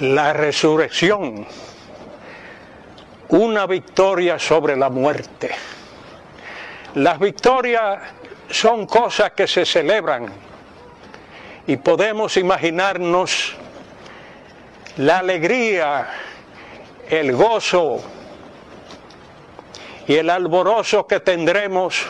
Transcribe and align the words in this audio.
la 0.00 0.32
resurrección, 0.32 1.46
una 3.28 3.66
victoria 3.66 4.38
sobre 4.38 4.76
la 4.76 4.90
muerte. 4.90 5.50
Las 6.94 7.18
victorias 7.18 7.98
son 8.50 8.86
cosas 8.86 9.32
que 9.32 9.46
se 9.46 9.66
celebran 9.66 10.32
y 11.66 11.76
podemos 11.76 12.36
imaginarnos 12.36 13.54
la 14.96 15.18
alegría, 15.18 16.08
el 17.10 17.32
gozo 17.32 18.02
y 20.06 20.14
el 20.14 20.30
alborozo 20.30 21.06
que 21.06 21.20
tendremos 21.20 22.06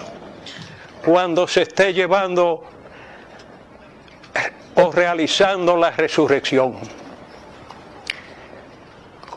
cuando 1.04 1.48
se 1.48 1.62
esté 1.62 1.92
llevando 1.92 2.64
o 4.76 4.92
realizando 4.92 5.76
la 5.76 5.90
resurrección. 5.90 6.76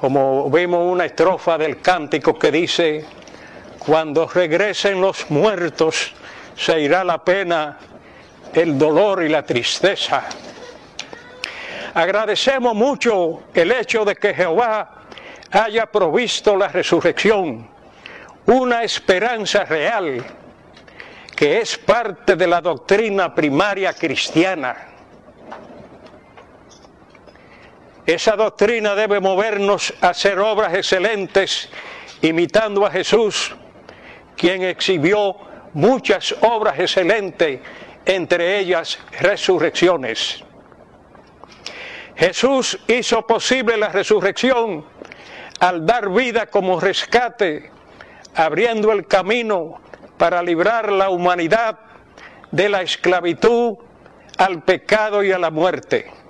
Como 0.02 0.50
vemos 0.50 0.92
una 0.92 1.06
estrofa 1.06 1.60
del 1.60 1.80
cántico 1.80 2.40
que 2.40 2.52
dice, 2.52 3.06
cuando 3.78 4.28
regresen 4.28 5.00
los 5.00 5.30
muertos, 5.30 6.12
se 6.56 6.82
irá 6.82 7.04
la 7.04 7.24
pena, 7.24 7.78
el 8.52 8.80
dolor 8.80 9.22
y 9.22 9.30
la 9.30 9.46
tristeza. 9.46 10.24
Agradecemos 11.94 12.74
mucho 12.74 13.44
el 13.54 13.72
hecho 13.72 14.04
de 14.04 14.16
que 14.16 14.34
Jehová 14.34 15.04
haya 15.52 15.86
provisto 15.86 16.58
la 16.58 16.70
resurrección, 16.70 17.68
una 18.48 18.82
esperanza 18.82 19.66
real 19.66 20.26
que 21.36 21.60
es 21.60 21.78
parte 21.78 22.36
de 22.36 22.48
la 22.48 22.60
doctrina 22.60 23.36
primaria 23.36 23.94
cristiana. 23.94 24.91
Esa 28.12 28.36
doctrina 28.36 28.94
debe 28.94 29.22
movernos 29.22 29.94
a 30.02 30.10
hacer 30.10 30.38
obras 30.38 30.74
excelentes 30.74 31.70
imitando 32.22 32.86
a 32.86 32.92
Jesús, 32.92 33.56
quien 34.36 34.64
exhibió 34.64 35.38
muchas 35.72 36.36
obras 36.42 36.78
excelentes, 36.78 37.62
entre 38.06 38.60
ellas 38.60 39.00
resurrecciones. 39.18 40.44
Jesús 42.18 42.78
hizo 42.86 43.26
posible 43.26 43.78
la 43.78 43.88
resurrección 43.88 44.86
al 45.62 45.86
dar 45.86 46.10
vida 46.10 46.48
como 46.48 46.82
rescate, 46.82 47.72
abriendo 48.36 48.92
el 48.92 49.08
camino 49.08 49.80
para 50.18 50.44
librar 50.44 50.92
la 50.92 51.10
humanidad 51.12 51.80
de 52.52 52.68
la 52.68 52.82
esclavitud 52.82 53.78
al 54.38 54.64
pecado 54.64 55.24
y 55.24 55.32
a 55.32 55.40
la 55.40 55.50
muerte. 55.50 56.21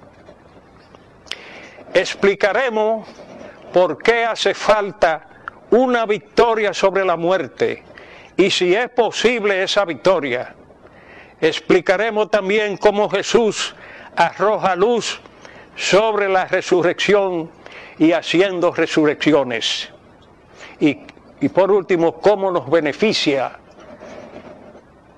Explicaremos 1.93 3.07
por 3.73 4.01
qué 4.01 4.25
hace 4.25 4.53
falta 4.53 5.27
una 5.71 6.05
victoria 6.05 6.73
sobre 6.73 7.05
la 7.05 7.15
muerte 7.15 7.83
y 8.37 8.49
si 8.49 8.73
es 8.73 8.89
posible 8.89 9.63
esa 9.63 9.85
victoria. 9.85 10.55
Explicaremos 11.39 12.29
también 12.29 12.77
cómo 12.77 13.09
Jesús 13.09 13.75
arroja 14.15 14.75
luz 14.75 15.19
sobre 15.75 16.29
la 16.29 16.45
resurrección 16.45 17.51
y 17.97 18.11
haciendo 18.11 18.71
resurrecciones. 18.71 19.89
Y, 20.79 20.99
y 21.39 21.49
por 21.49 21.71
último, 21.71 22.19
cómo 22.19 22.51
nos 22.51 22.69
beneficia 22.69 23.59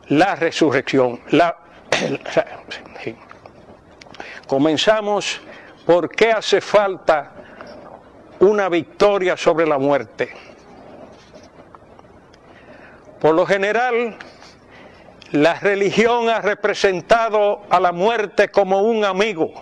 la 0.08 0.36
resurrección. 0.36 1.20
La, 1.32 1.58
Comenzamos 4.48 5.42
por 5.86 6.10
qué 6.10 6.32
hace 6.32 6.62
falta 6.62 7.32
una 8.40 8.70
victoria 8.70 9.38
sobre 9.38 9.66
la 9.66 9.78
muerte. 9.78 10.34
Por 13.20 13.36
lo 13.36 13.46
general, 13.46 14.18
la 15.32 15.56
religión 15.56 16.30
ha 16.30 16.42
representado 16.42 17.62
a 17.70 17.80
la 17.80 17.92
muerte 17.92 18.50
como 18.50 18.82
un 18.82 19.06
amigo, 19.06 19.54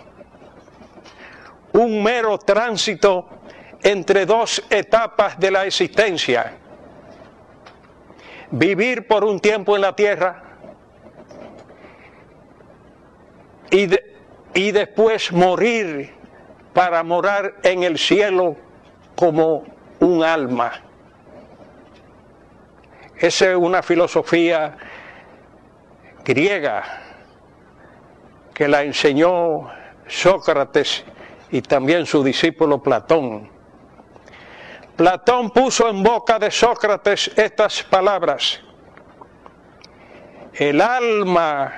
un 1.72 2.02
mero 2.02 2.38
tránsito 2.38 3.28
entre 3.82 4.26
dos 4.26 4.62
etapas 4.68 5.38
de 5.38 5.50
la 5.50 5.64
existencia. 5.64 6.54
Vivir 8.50 9.06
por 9.06 9.24
un 9.24 9.40
tiempo 9.40 9.76
en 9.76 9.82
la 9.82 9.96
tierra 9.96 10.42
y, 13.70 13.88
y 14.54 14.70
después 14.70 15.32
morir 15.32 16.14
para 16.72 17.02
morar 17.02 17.54
en 17.62 17.82
el 17.82 17.98
cielo 17.98 18.56
como 19.14 19.64
un 20.00 20.22
alma. 20.22 20.72
Esa 23.16 23.50
es 23.50 23.56
una 23.56 23.82
filosofía 23.82 24.76
griega 26.24 26.82
que 28.52 28.68
la 28.68 28.82
enseñó 28.82 29.70
Sócrates 30.06 31.04
y 31.50 31.62
también 31.62 32.06
su 32.06 32.22
discípulo 32.24 32.82
Platón. 32.82 33.48
Platón 34.96 35.50
puso 35.50 35.88
en 35.88 36.02
boca 36.02 36.38
de 36.38 36.50
Sócrates 36.50 37.30
estas 37.36 37.82
palabras. 37.82 38.60
El 40.54 40.80
alma 40.80 41.72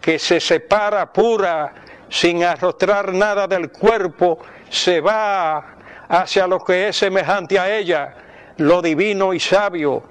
que 0.00 0.18
se 0.18 0.40
separa 0.40 1.12
pura 1.12 1.72
sin 2.08 2.44
arrostrar 2.44 3.12
nada 3.12 3.46
del 3.46 3.70
cuerpo 3.70 4.38
se 4.70 5.00
va 5.00 5.76
hacia 6.08 6.46
lo 6.46 6.60
que 6.60 6.88
es 6.88 6.96
semejante 6.96 7.58
a 7.58 7.76
ella, 7.76 8.14
lo 8.56 8.80
divino 8.80 9.34
y 9.34 9.40
sabio 9.40 10.02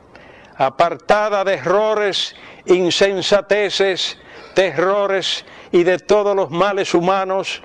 apartada 0.57 1.43
de 1.43 1.53
errores, 1.53 2.35
insensateces, 2.65 4.17
terrores 4.53 5.45
y 5.71 5.83
de 5.83 5.99
todos 5.99 6.35
los 6.35 6.49
males 6.49 6.93
humanos, 6.93 7.61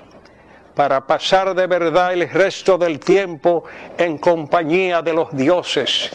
para 0.75 1.05
pasar 1.05 1.53
de 1.53 1.67
verdad 1.67 2.13
el 2.13 2.29
resto 2.29 2.77
del 2.77 2.99
tiempo 2.99 3.63
en 3.97 4.17
compañía 4.17 5.01
de 5.01 5.13
los 5.13 5.35
dioses. 5.35 6.11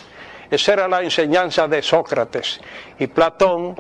Esa 0.51 0.73
era 0.73 0.89
la 0.89 1.03
enseñanza 1.03 1.69
de 1.69 1.83
Sócrates 1.83 2.61
y 2.99 3.07
Platón 3.07 3.77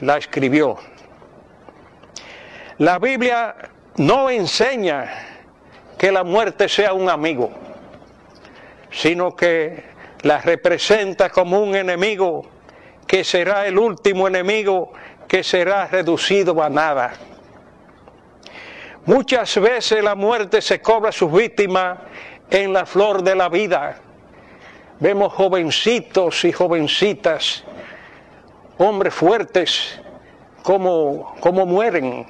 la 0.00 0.18
escribió. 0.18 0.78
La 2.78 2.98
Biblia 2.98 3.54
no 3.96 4.28
enseña 4.28 5.10
que 5.96 6.12
la 6.12 6.24
muerte 6.24 6.68
sea 6.68 6.92
un 6.92 7.08
amigo, 7.08 7.50
sino 8.90 9.34
que 9.34 9.82
la 10.22 10.42
representa 10.42 11.30
como 11.30 11.60
un 11.60 11.74
enemigo 11.74 12.44
que 13.06 13.24
será 13.24 13.66
el 13.66 13.78
último 13.78 14.28
enemigo 14.28 14.92
que 15.26 15.42
será 15.42 15.86
reducido 15.86 16.62
a 16.62 16.68
nada. 16.68 17.14
Muchas 19.06 19.58
veces 19.58 20.04
la 20.04 20.14
muerte 20.14 20.60
se 20.60 20.82
cobra 20.82 21.08
a 21.08 21.12
sus 21.12 21.32
víctimas 21.32 21.98
en 22.50 22.74
la 22.74 22.84
flor 22.84 23.22
de 23.22 23.36
la 23.36 23.48
vida. 23.48 23.96
Vemos 25.00 25.32
jovencitos 25.32 26.44
y 26.44 26.52
jovencitas, 26.52 27.64
hombres 28.76 29.14
fuertes, 29.14 29.98
como, 30.62 31.36
como 31.40 31.64
mueren. 31.64 32.26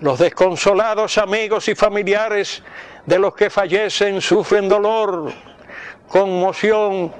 Los 0.00 0.18
desconsolados 0.18 1.16
amigos 1.16 1.68
y 1.68 1.76
familiares 1.76 2.62
de 3.04 3.20
los 3.20 3.34
que 3.36 3.50
fallecen 3.50 4.20
sufren 4.20 4.68
dolor, 4.68 5.32
conmoción, 6.08 7.12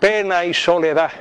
pena 0.00 0.44
y 0.44 0.52
soledad. 0.52 1.12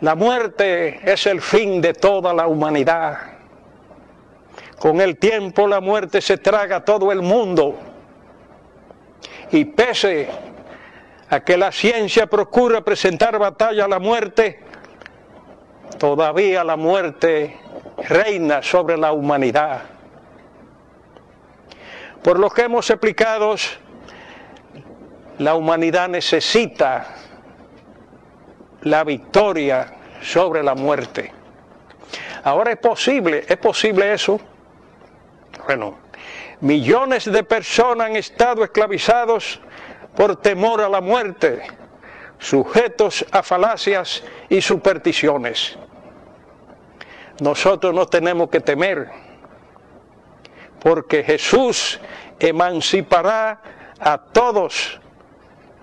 La 0.00 0.14
muerte 0.14 1.00
es 1.04 1.26
el 1.26 1.42
fin 1.42 1.82
de 1.82 1.92
toda 1.92 2.32
la 2.32 2.46
humanidad. 2.46 3.18
Con 4.78 5.00
el 5.00 5.18
tiempo 5.18 5.68
la 5.68 5.80
muerte 5.80 6.22
se 6.22 6.38
traga 6.38 6.84
todo 6.84 7.12
el 7.12 7.20
mundo. 7.20 7.78
Y 9.50 9.66
pese 9.66 10.28
a 11.28 11.40
que 11.40 11.58
la 11.58 11.70
ciencia 11.70 12.26
procura 12.26 12.80
presentar 12.80 13.38
batalla 13.38 13.84
a 13.84 13.88
la 13.88 13.98
muerte, 13.98 14.71
todavía 15.98 16.64
la 16.64 16.76
muerte 16.76 17.58
reina 18.08 18.62
sobre 18.62 18.96
la 18.96 19.12
humanidad. 19.12 19.82
Por 22.22 22.38
lo 22.38 22.50
que 22.50 22.62
hemos 22.62 22.88
explicado, 22.90 23.56
la 25.38 25.54
humanidad 25.54 26.08
necesita 26.08 27.16
la 28.82 29.04
victoria 29.04 29.94
sobre 30.22 30.62
la 30.62 30.74
muerte. 30.74 31.32
Ahora 32.44 32.72
es 32.72 32.78
posible, 32.78 33.44
es 33.48 33.56
posible 33.56 34.12
eso. 34.12 34.40
Bueno, 35.66 35.98
millones 36.60 37.30
de 37.30 37.44
personas 37.44 38.08
han 38.08 38.16
estado 38.16 38.64
esclavizados 38.64 39.60
por 40.16 40.36
temor 40.36 40.80
a 40.80 40.88
la 40.88 41.00
muerte, 41.00 41.62
sujetos 42.42 43.24
a 43.30 43.42
falacias 43.42 44.22
y 44.48 44.60
supersticiones. 44.60 45.78
Nosotros 47.40 47.94
no 47.94 48.06
tenemos 48.06 48.50
que 48.50 48.60
temer 48.60 49.08
porque 50.80 51.22
Jesús 51.22 52.00
emancipará 52.40 53.62
a 54.00 54.18
todos 54.18 55.00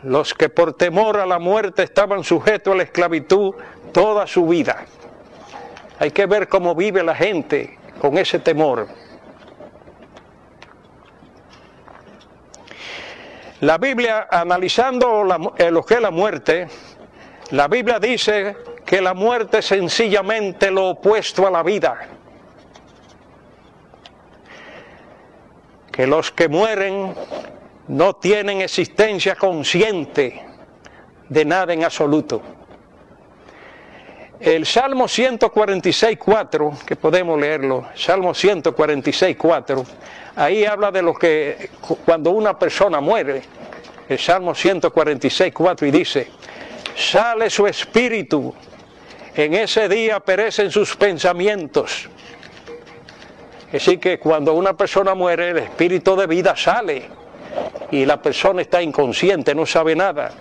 los 0.03 0.33
que 0.33 0.49
por 0.49 0.73
temor 0.73 1.17
a 1.17 1.25
la 1.25 1.39
muerte 1.39 1.83
estaban 1.83 2.23
sujetos 2.23 2.73
a 2.73 2.77
la 2.77 2.83
esclavitud 2.83 3.55
toda 3.93 4.27
su 4.27 4.45
vida. 4.45 4.85
Hay 5.97 6.11
que 6.11 6.25
ver 6.25 6.49
cómo 6.49 6.75
vive 6.75 7.03
la 7.03 7.15
gente 7.15 7.77
con 8.01 8.17
ese 8.17 8.39
temor. 8.39 8.87
La 13.61 13.77
Biblia, 13.77 14.27
analizando 14.31 15.53
eh, 15.57 15.69
lo 15.69 15.83
que 15.83 15.95
es 15.95 16.01
la 16.01 16.11
muerte, 16.11 16.67
la 17.51 17.67
Biblia 17.67 17.99
dice 17.99 18.55
que 18.85 19.01
la 19.01 19.13
muerte 19.13 19.59
es 19.59 19.65
sencillamente 19.65 20.71
lo 20.71 20.89
opuesto 20.91 21.45
a 21.45 21.51
la 21.51 21.61
vida. 21.61 22.07
Que 25.91 26.07
los 26.07 26.31
que 26.31 26.47
mueren 26.47 27.13
no 27.89 28.15
tienen 28.15 28.61
existencia 28.61 29.35
consciente 29.35 30.41
de 31.27 31.43
nada 31.43 31.73
en 31.73 31.83
absoluto. 31.83 32.41
El 34.39 34.65
Salmo 34.65 35.03
146.4, 35.03 36.85
que 36.85 36.95
podemos 36.95 37.37
leerlo, 37.37 37.89
Salmo 37.93 38.29
146.4, 38.29 39.85
ahí 40.39 40.65
habla 40.65 40.91
de 40.91 41.01
lo 41.01 41.13
que 41.13 41.69
cuando 42.05 42.31
una 42.31 42.57
persona 42.57 42.99
muere, 42.99 43.41
el 44.07 44.17
Salmo 44.17 44.53
146.4 44.53 45.87
y 45.87 45.91
dice, 45.91 46.27
sale 46.95 47.49
su 47.49 47.67
espíritu, 47.67 48.53
en 49.35 49.53
ese 49.53 49.87
día 49.87 50.19
perecen 50.19 50.71
sus 50.71 50.95
pensamientos. 50.95 52.09
Así 53.71 53.97
que 53.97 54.17
cuando 54.17 54.53
una 54.53 54.75
persona 54.75 55.13
muere, 55.13 55.49
el 55.49 55.57
espíritu 55.59 56.15
de 56.15 56.25
vida 56.25 56.55
sale 56.55 57.07
y 57.91 58.05
la 58.05 58.19
persona 58.19 58.61
está 58.61 58.81
inconsciente, 58.81 59.53
no 59.53 59.65
sabe 59.65 59.95
nada. 59.95 60.31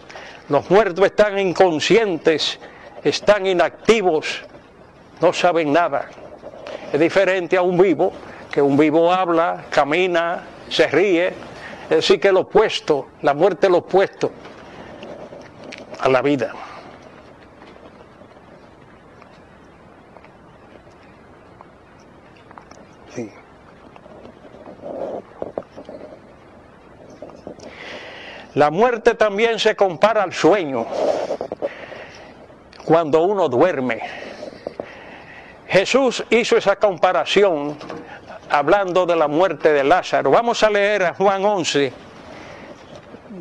Los 0.48 0.70
muertos 0.70 1.04
están 1.04 1.38
inconscientes 1.38 2.58
están 3.04 3.46
inactivos, 3.46 4.42
no 5.20 5.32
saben 5.32 5.72
nada. 5.72 6.08
Es 6.92 7.00
diferente 7.00 7.56
a 7.56 7.62
un 7.62 7.78
vivo, 7.78 8.12
que 8.50 8.62
un 8.62 8.76
vivo 8.76 9.12
habla, 9.12 9.64
camina, 9.70 10.44
se 10.68 10.86
ríe. 10.86 11.28
Es 11.84 11.96
decir, 11.96 12.20
que 12.20 12.32
lo 12.32 12.40
opuesto, 12.40 13.08
la 13.22 13.34
muerte 13.34 13.66
es 13.66 13.72
lo 13.72 13.78
opuesto 13.78 14.30
a 16.00 16.08
la 16.08 16.22
vida. 16.22 16.52
La 28.58 28.72
muerte 28.72 29.14
también 29.14 29.60
se 29.60 29.76
compara 29.76 30.24
al 30.24 30.32
sueño 30.32 30.84
cuando 32.84 33.22
uno 33.22 33.48
duerme. 33.48 34.00
Jesús 35.68 36.24
hizo 36.30 36.56
esa 36.56 36.74
comparación 36.74 37.76
hablando 38.50 39.06
de 39.06 39.16
la 39.16 39.28
muerte 39.28 39.72
de 39.72 39.84
Lázaro. 39.84 40.30
Vamos 40.30 40.62
a 40.62 40.70
leer 40.70 41.04
a 41.04 41.14
Juan 41.14 41.44
11, 41.44 41.92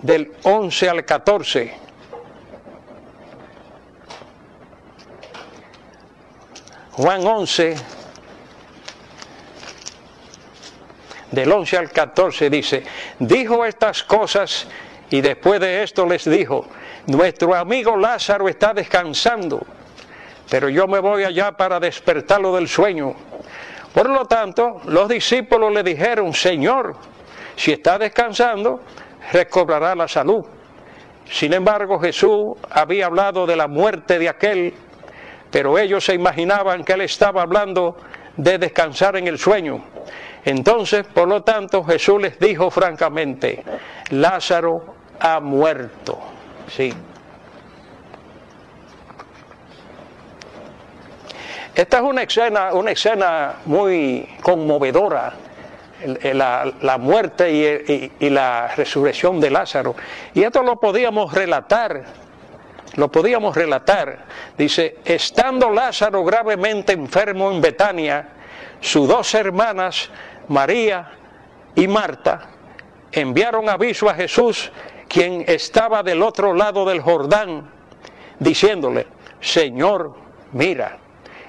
del 0.01 0.31
11 0.43 0.89
al 0.89 1.05
14. 1.05 1.87
Juan 6.91 7.25
11, 7.25 7.75
del 11.31 11.51
11 11.51 11.77
al 11.77 11.91
14 11.91 12.49
dice, 12.49 12.83
dijo 13.19 13.63
estas 13.65 14.03
cosas 14.03 14.67
y 15.09 15.21
después 15.21 15.59
de 15.59 15.83
esto 15.83 16.07
les 16.07 16.27
dijo, 16.27 16.65
nuestro 17.05 17.53
amigo 17.53 17.95
Lázaro 17.95 18.49
está 18.49 18.73
descansando, 18.73 19.65
pero 20.49 20.69
yo 20.69 20.87
me 20.87 20.99
voy 20.99 21.23
allá 21.23 21.51
para 21.51 21.79
despertarlo 21.79 22.55
del 22.55 22.67
sueño. 22.67 23.15
Por 23.97 24.11
lo 24.11 24.25
tanto, 24.25 24.79
los 24.85 25.09
discípulos 25.09 25.73
le 25.73 25.81
dijeron, 25.81 26.31
Señor, 26.31 26.95
si 27.55 27.71
está 27.71 27.97
descansando, 27.97 28.79
recobrará 29.33 29.95
la 29.95 30.07
salud. 30.07 30.45
Sin 31.27 31.51
embargo, 31.51 31.99
Jesús 31.99 32.57
había 32.69 33.07
hablado 33.07 33.47
de 33.47 33.55
la 33.55 33.67
muerte 33.67 34.19
de 34.19 34.29
aquel, 34.29 34.75
pero 35.49 35.79
ellos 35.79 36.05
se 36.05 36.13
imaginaban 36.13 36.83
que 36.83 36.93
él 36.93 37.01
estaba 37.01 37.41
hablando 37.41 37.97
de 38.35 38.59
descansar 38.59 39.15
en 39.15 39.25
el 39.25 39.39
sueño. 39.39 39.83
Entonces, 40.45 41.03
por 41.07 41.27
lo 41.27 41.41
tanto, 41.41 41.83
Jesús 41.83 42.21
les 42.21 42.37
dijo 42.37 42.69
francamente, 42.69 43.63
Lázaro 44.11 44.93
ha 45.19 45.39
muerto. 45.39 46.19
Sí. 46.67 46.93
Esta 51.77 51.97
es 51.97 52.03
una 52.03 52.23
escena, 52.23 52.73
una 52.73 52.89
escena 52.89 53.57
muy 53.65 54.27
conmovedora, 54.41 55.31
la, 56.33 56.97
muerte 56.99 58.11
y, 58.19 58.29
la 58.31 58.69
resurrección 58.75 59.39
de 59.39 59.51
Lázaro. 59.51 59.93
Y 60.33 60.41
esto 60.41 60.63
lo 60.63 60.79
podíamos 60.79 61.31
relatar, 61.31 62.03
lo 62.95 63.11
podíamos 63.11 63.55
relatar. 63.55 64.25
Dice, 64.57 64.97
estando 65.05 65.69
Lázaro 65.69 66.23
gravemente 66.23 66.93
enfermo 66.93 67.51
en 67.51 67.61
Betania, 67.61 68.27
sus 68.81 69.07
dos 69.07 69.31
hermanas, 69.35 70.09
María 70.47 71.11
y 71.75 71.87
Marta, 71.87 72.47
enviaron 73.11 73.69
aviso 73.69 74.09
a 74.09 74.15
Jesús 74.15 74.71
quien 75.07 75.45
estaba 75.45 76.01
del 76.01 76.23
otro 76.23 76.55
lado 76.55 76.85
del 76.85 77.01
Jordán, 77.01 77.69
diciéndole, 78.39 79.05
Señor, 79.39 80.15
mira, 80.53 80.97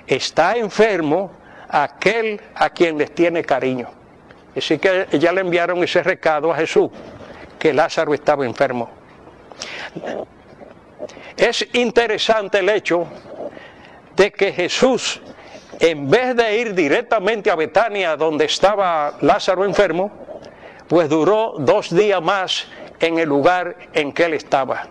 está 0.08 0.56
enfermo 0.56 1.31
aquel 1.69 2.40
a 2.55 2.70
quien 2.70 2.99
les 2.99 3.14
tiene 3.14 3.44
cariño. 3.44 3.88
Así 4.56 4.78
que 4.78 5.06
ya 5.12 5.32
le 5.32 5.43
enviaron 5.43 5.82
ese 5.84 6.02
recado 6.02 6.52
a 6.52 6.56
Jesús, 6.56 6.90
que 7.58 7.72
Lázaro 7.72 8.14
estaba 8.14 8.44
enfermo. 8.44 8.90
Es 11.37 11.66
interesante 11.75 12.58
el 12.58 12.69
hecho 12.69 13.06
de 14.16 14.32
que 14.32 14.52
Jesús, 14.52 15.20
en 15.78 16.11
vez 16.11 16.34
de 16.34 16.58
ir 16.58 16.75
directamente 16.75 17.50
a 17.50 17.54
Betania, 17.54 18.16
donde 18.16 18.46
estaba 18.46 19.16
Lázaro 19.21 19.64
enfermo, 19.64 20.11
pues 20.88 21.09
duró 21.09 21.54
dos 21.59 21.94
días 21.94 22.21
más 22.21 22.66
en 22.99 23.18
el 23.18 23.28
lugar 23.28 23.76
en 23.92 24.12
que 24.12 24.25
él 24.25 24.35
estaba. 24.35 24.88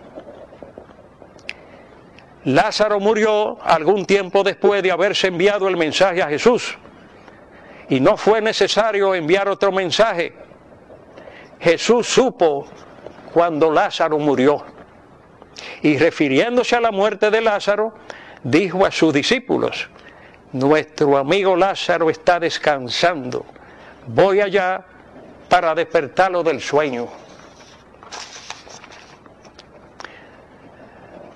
Lázaro 2.48 2.98
murió 2.98 3.58
algún 3.62 4.06
tiempo 4.06 4.42
después 4.42 4.82
de 4.82 4.90
haberse 4.90 5.26
enviado 5.26 5.68
el 5.68 5.76
mensaje 5.76 6.22
a 6.22 6.28
Jesús 6.28 6.78
y 7.90 8.00
no 8.00 8.16
fue 8.16 8.40
necesario 8.40 9.14
enviar 9.14 9.50
otro 9.50 9.70
mensaje. 9.70 10.32
Jesús 11.60 12.06
supo 12.06 12.66
cuando 13.34 13.70
Lázaro 13.70 14.18
murió 14.18 14.64
y 15.82 15.98
refiriéndose 15.98 16.74
a 16.74 16.80
la 16.80 16.90
muerte 16.90 17.30
de 17.30 17.42
Lázaro, 17.42 17.92
dijo 18.42 18.86
a 18.86 18.90
sus 18.90 19.12
discípulos, 19.12 19.90
nuestro 20.52 21.18
amigo 21.18 21.54
Lázaro 21.54 22.08
está 22.08 22.40
descansando, 22.40 23.44
voy 24.06 24.40
allá 24.40 24.86
para 25.50 25.74
despertarlo 25.74 26.42
del 26.42 26.62
sueño. 26.62 27.08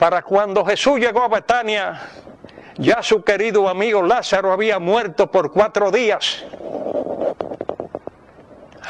Para 0.03 0.23
cuando 0.23 0.65
Jesús 0.65 0.99
llegó 0.99 1.23
a 1.23 1.29
Betania, 1.29 2.01
ya 2.77 3.05
su 3.05 3.23
querido 3.23 3.69
amigo 3.69 4.03
Lázaro 4.03 4.53
había 4.53 4.81
muerto 4.81 5.31
por 5.31 5.53
cuatro 5.53 5.93
días. 5.93 6.45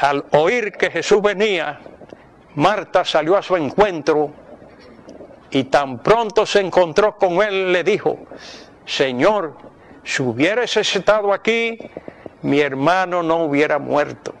Al 0.01 0.25
oír 0.31 0.71
que 0.71 0.89
Jesús 0.89 1.21
venía, 1.21 1.79
Marta 2.55 3.05
salió 3.05 3.37
a 3.37 3.43
su 3.43 3.55
encuentro 3.55 4.31
y 5.51 5.65
tan 5.65 5.99
pronto 5.99 6.47
se 6.47 6.61
encontró 6.61 7.15
con 7.15 7.43
él, 7.43 7.71
le 7.71 7.83
dijo, 7.83 8.17
Señor, 8.83 9.55
si 10.03 10.23
hubieras 10.23 10.75
estado 10.77 11.31
aquí, 11.31 11.77
mi 12.41 12.59
hermano 12.59 13.21
no 13.21 13.43
hubiera 13.43 13.77
muerto. 13.77 14.33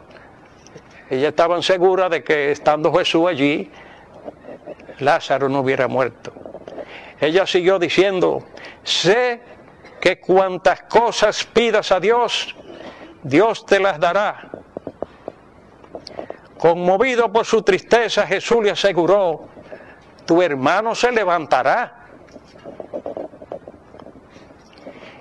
Ella 1.07 1.29
estaban 1.29 1.61
segura 1.61 2.09
de 2.09 2.23
que 2.23 2.51
estando 2.51 2.91
Jesús 2.91 3.27
allí, 3.29 3.71
Lázaro 4.97 5.49
no 5.49 5.59
hubiera 5.59 5.87
muerto. 5.87 6.33
Ella 7.23 7.47
siguió 7.47 7.79
diciendo, 7.79 8.43
sé 8.83 9.39
que 10.01 10.19
cuantas 10.19 10.81
cosas 10.81 11.45
pidas 11.45 11.89
a 11.93 12.01
Dios, 12.01 12.53
Dios 13.23 13.65
te 13.65 13.79
las 13.79 13.97
dará. 13.97 14.49
Conmovido 16.57 17.31
por 17.31 17.45
su 17.45 17.61
tristeza, 17.61 18.27
Jesús 18.27 18.61
le 18.61 18.71
aseguró, 18.71 19.47
tu 20.25 20.41
hermano 20.41 20.93
se 20.93 21.13
levantará. 21.13 22.07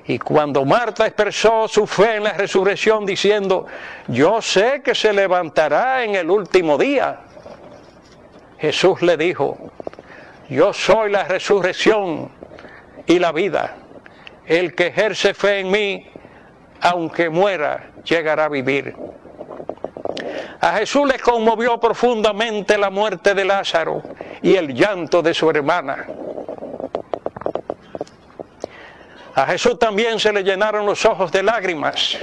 Y 0.05 0.19
cuando 0.19 0.65
Marta 0.65 1.07
expresó 1.07 1.69
su 1.69 1.87
fe 1.87 2.17
en 2.17 2.25
la 2.25 2.33
resurrección 2.33 3.07
diciendo, 3.07 3.67
yo 4.09 4.43
sé 4.43 4.83
que 4.83 4.97
se 4.97 5.13
levantará 5.13 6.03
en 6.03 6.17
el 6.17 6.29
último 6.29 6.77
día, 6.77 7.21
Jesús 8.59 9.03
le 9.03 9.17
dijo, 9.17 9.71
yo 10.53 10.73
soy 10.73 11.11
la 11.11 11.25
resurrección 11.25 12.31
y 13.07 13.19
la 13.19 13.33
vida. 13.33 13.77
El 14.47 14.75
que 14.75 14.89
ejerce 14.89 15.35
fe 15.35 15.61
en 15.61 15.71
mí, 15.71 16.11
aunque 16.81 17.31
muera, 17.31 17.91
llegará 18.05 18.45
a 18.45 18.49
vivir. 18.49 18.95
A 20.61 20.75
Jesús 20.75 21.09
le 21.09 21.19
conmovió 21.19 21.79
profundamente 21.81 22.79
la 22.79 22.91
muerte 22.91 23.35
de 23.35 23.45
Lázaro 23.45 24.03
y 24.43 24.55
el 24.55 24.75
llanto 24.75 25.23
de 25.23 25.35
su 25.35 25.51
hermana. 25.51 26.07
A 29.35 29.47
Jesús 29.47 29.79
también 29.79 30.21
se 30.21 30.33
le 30.33 30.45
llenaron 30.45 30.85
los 30.85 31.05
ojos 31.05 31.33
de 31.33 31.43
lágrimas. 31.43 32.19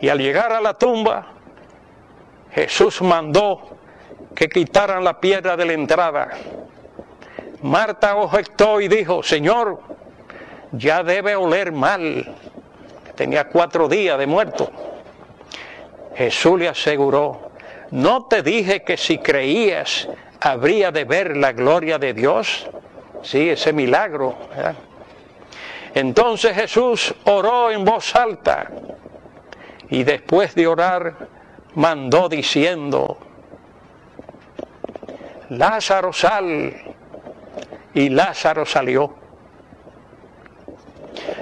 Y 0.00 0.08
al 0.08 0.18
llegar 0.18 0.52
a 0.52 0.60
la 0.60 0.74
tumba, 0.74 1.26
Jesús 2.50 3.00
mandó 3.02 3.78
que 4.34 4.48
quitaran 4.48 5.04
la 5.04 5.20
piedra 5.20 5.56
de 5.56 5.64
la 5.64 5.72
entrada. 5.72 6.30
Marta 7.62 8.16
objetó 8.16 8.80
y 8.80 8.88
dijo, 8.88 9.22
Señor, 9.22 9.80
ya 10.72 11.02
debe 11.02 11.36
oler 11.36 11.72
mal. 11.72 12.34
Tenía 13.14 13.48
cuatro 13.48 13.88
días 13.88 14.18
de 14.18 14.26
muerto. 14.26 14.70
Jesús 16.14 16.58
le 16.58 16.68
aseguró, 16.68 17.52
¿no 17.90 18.26
te 18.26 18.42
dije 18.42 18.82
que 18.82 18.96
si 18.96 19.18
creías 19.18 20.08
habría 20.40 20.90
de 20.90 21.04
ver 21.04 21.36
la 21.36 21.52
gloria 21.52 21.98
de 21.98 22.12
Dios? 22.14 22.68
Sí, 23.22 23.50
ese 23.50 23.72
milagro. 23.72 24.36
Entonces 25.94 26.54
Jesús 26.54 27.14
oró 27.24 27.70
en 27.70 27.84
voz 27.84 28.14
alta 28.16 28.70
y 29.88 30.04
después 30.04 30.54
de 30.54 30.66
orar 30.66 31.14
mandó 31.74 32.28
diciendo, 32.28 33.18
Lázaro 35.58 36.12
sal. 36.12 36.72
Y 37.94 38.08
Lázaro 38.08 38.64
salió. 38.64 39.14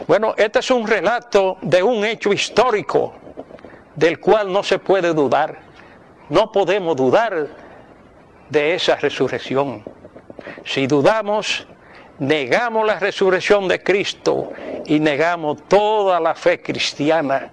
Bueno, 0.08 0.34
este 0.36 0.58
es 0.58 0.70
un 0.72 0.86
relato 0.86 1.58
de 1.62 1.80
un 1.82 2.04
hecho 2.04 2.32
histórico 2.32 3.14
del 3.94 4.18
cual 4.18 4.52
no 4.52 4.64
se 4.64 4.80
puede 4.80 5.14
dudar. 5.14 5.60
No 6.28 6.50
podemos 6.50 6.96
dudar 6.96 7.46
de 8.48 8.74
esa 8.74 8.96
resurrección. 8.96 9.84
Si 10.64 10.88
dudamos, 10.88 11.66
negamos 12.18 12.84
la 12.84 12.98
resurrección 12.98 13.68
de 13.68 13.80
Cristo 13.80 14.52
y 14.86 14.98
negamos 14.98 15.68
toda 15.68 16.18
la 16.18 16.34
fe 16.34 16.60
cristiana. 16.60 17.52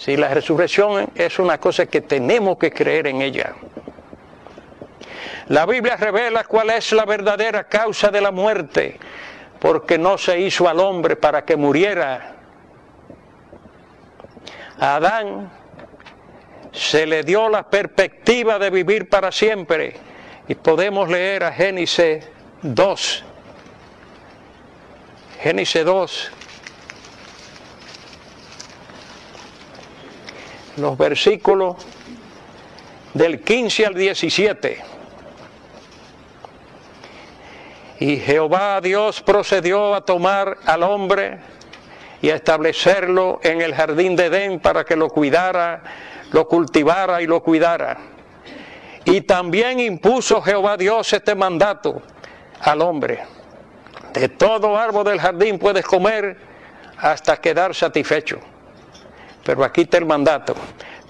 Si 0.00 0.16
la 0.16 0.28
resurrección 0.28 1.10
es 1.14 1.38
una 1.38 1.60
cosa 1.60 1.84
que 1.84 2.00
tenemos 2.00 2.56
que 2.56 2.70
creer 2.70 3.08
en 3.08 3.20
ella. 3.20 3.52
La 5.48 5.66
Biblia 5.66 5.96
revela 5.96 6.44
cuál 6.44 6.70
es 6.70 6.90
la 6.92 7.04
verdadera 7.04 7.64
causa 7.64 8.08
de 8.08 8.22
la 8.22 8.30
muerte, 8.30 8.98
porque 9.58 9.98
no 9.98 10.16
se 10.16 10.40
hizo 10.40 10.66
al 10.66 10.80
hombre 10.80 11.16
para 11.16 11.44
que 11.44 11.54
muriera. 11.54 12.34
A 14.78 14.96
Adán 14.96 15.50
se 16.72 17.04
le 17.04 17.22
dio 17.22 17.50
la 17.50 17.68
perspectiva 17.68 18.58
de 18.58 18.70
vivir 18.70 19.06
para 19.06 19.30
siempre. 19.30 19.96
Y 20.48 20.54
podemos 20.54 21.10
leer 21.10 21.44
a 21.44 21.52
Génesis 21.52 22.26
2. 22.62 23.24
Génesis 25.42 25.84
2. 25.84 26.32
Los 30.76 30.96
versículos 30.96 31.76
del 33.14 33.40
15 33.42 33.86
al 33.86 33.94
17. 33.94 34.82
Y 38.00 38.16
Jehová 38.16 38.80
Dios 38.80 39.20
procedió 39.20 39.94
a 39.94 40.04
tomar 40.04 40.56
al 40.64 40.82
hombre 40.82 41.38
y 42.22 42.30
a 42.30 42.36
establecerlo 42.36 43.40
en 43.42 43.60
el 43.60 43.74
jardín 43.74 44.16
de 44.16 44.26
Edén 44.26 44.60
para 44.60 44.84
que 44.84 44.96
lo 44.96 45.08
cuidara, 45.08 45.82
lo 46.32 46.48
cultivara 46.48 47.20
y 47.20 47.26
lo 47.26 47.42
cuidara. 47.42 47.98
Y 49.04 49.22
también 49.22 49.80
impuso 49.80 50.40
Jehová 50.40 50.76
Dios 50.76 51.12
este 51.12 51.34
mandato 51.34 52.02
al 52.60 52.80
hombre. 52.82 53.20
De 54.12 54.28
todo 54.28 54.76
árbol 54.76 55.04
del 55.04 55.20
jardín 55.20 55.58
puedes 55.58 55.84
comer 55.84 56.36
hasta 56.98 57.38
quedar 57.38 57.74
satisfecho. 57.74 58.40
Pero 59.50 59.64
aquí 59.64 59.80
está 59.80 59.98
el 59.98 60.06
mandato. 60.06 60.54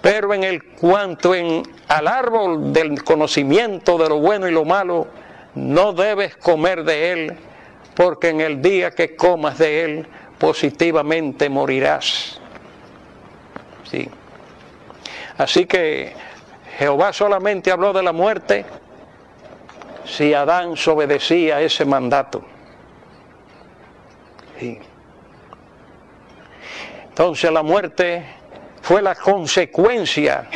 Pero 0.01 0.33
en 0.33 0.45
el 0.45 0.65
cuanto 0.65 1.35
en 1.35 1.63
al 1.89 2.09
árbol 2.09 2.73
del 2.73 3.05
conocimiento 3.05 3.99
de 3.99 4.09
lo 4.09 4.19
bueno 4.19 4.49
y 4.49 4.51
lo 4.51 4.65
malo, 4.65 5.09
no 5.57 5.93
debes 5.93 6.39
comer 6.39 6.83
de 6.85 7.13
él, 7.13 7.37
porque 7.95 8.31
en 8.31 8.41
el 8.41 8.63
día 8.63 8.93
que 8.93 9.15
comas 9.15 9.59
de 9.59 9.85
él, 9.85 10.07
positivamente 10.39 11.51
morirás. 11.51 12.41
Sí. 13.91 14.09
Así 15.37 15.67
que 15.67 16.15
Jehová 16.79 17.13
solamente 17.13 17.71
habló 17.71 17.93
de 17.93 18.03
la 18.03 18.13
muerte 18.13 18.65
si 20.07 20.33
Adán 20.33 20.77
obedecía 20.87 21.61
ese 21.61 21.85
mandato. 21.85 22.43
Sí. 24.59 24.81
Entonces 27.21 27.53
la 27.53 27.63
muerte 27.63 28.25
fue 28.81 29.03
la 29.03 29.15
consecuencia 29.15 30.49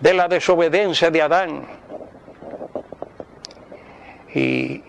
de 0.00 0.12
la 0.12 0.26
desobediencia 0.26 1.08
de 1.08 1.22
Adán 1.22 1.68
y, 4.34 4.82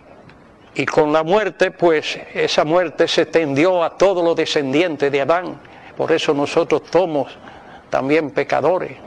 con 0.92 1.14
la 1.14 1.22
muerte, 1.22 1.70
pues 1.70 2.20
esa 2.34 2.66
muerte 2.66 3.08
se 3.08 3.28
tendió 3.28 3.84
a 3.84 3.96
todos 4.00 4.24
los 4.24 4.36
descendientes 4.36 5.12
de 5.12 5.22
Adán. 5.22 5.62
Por 5.96 6.12
eso 6.12 6.34
nosotros 6.34 6.82
somos 6.92 7.38
también 7.92 8.32
pecadores. 8.32 8.98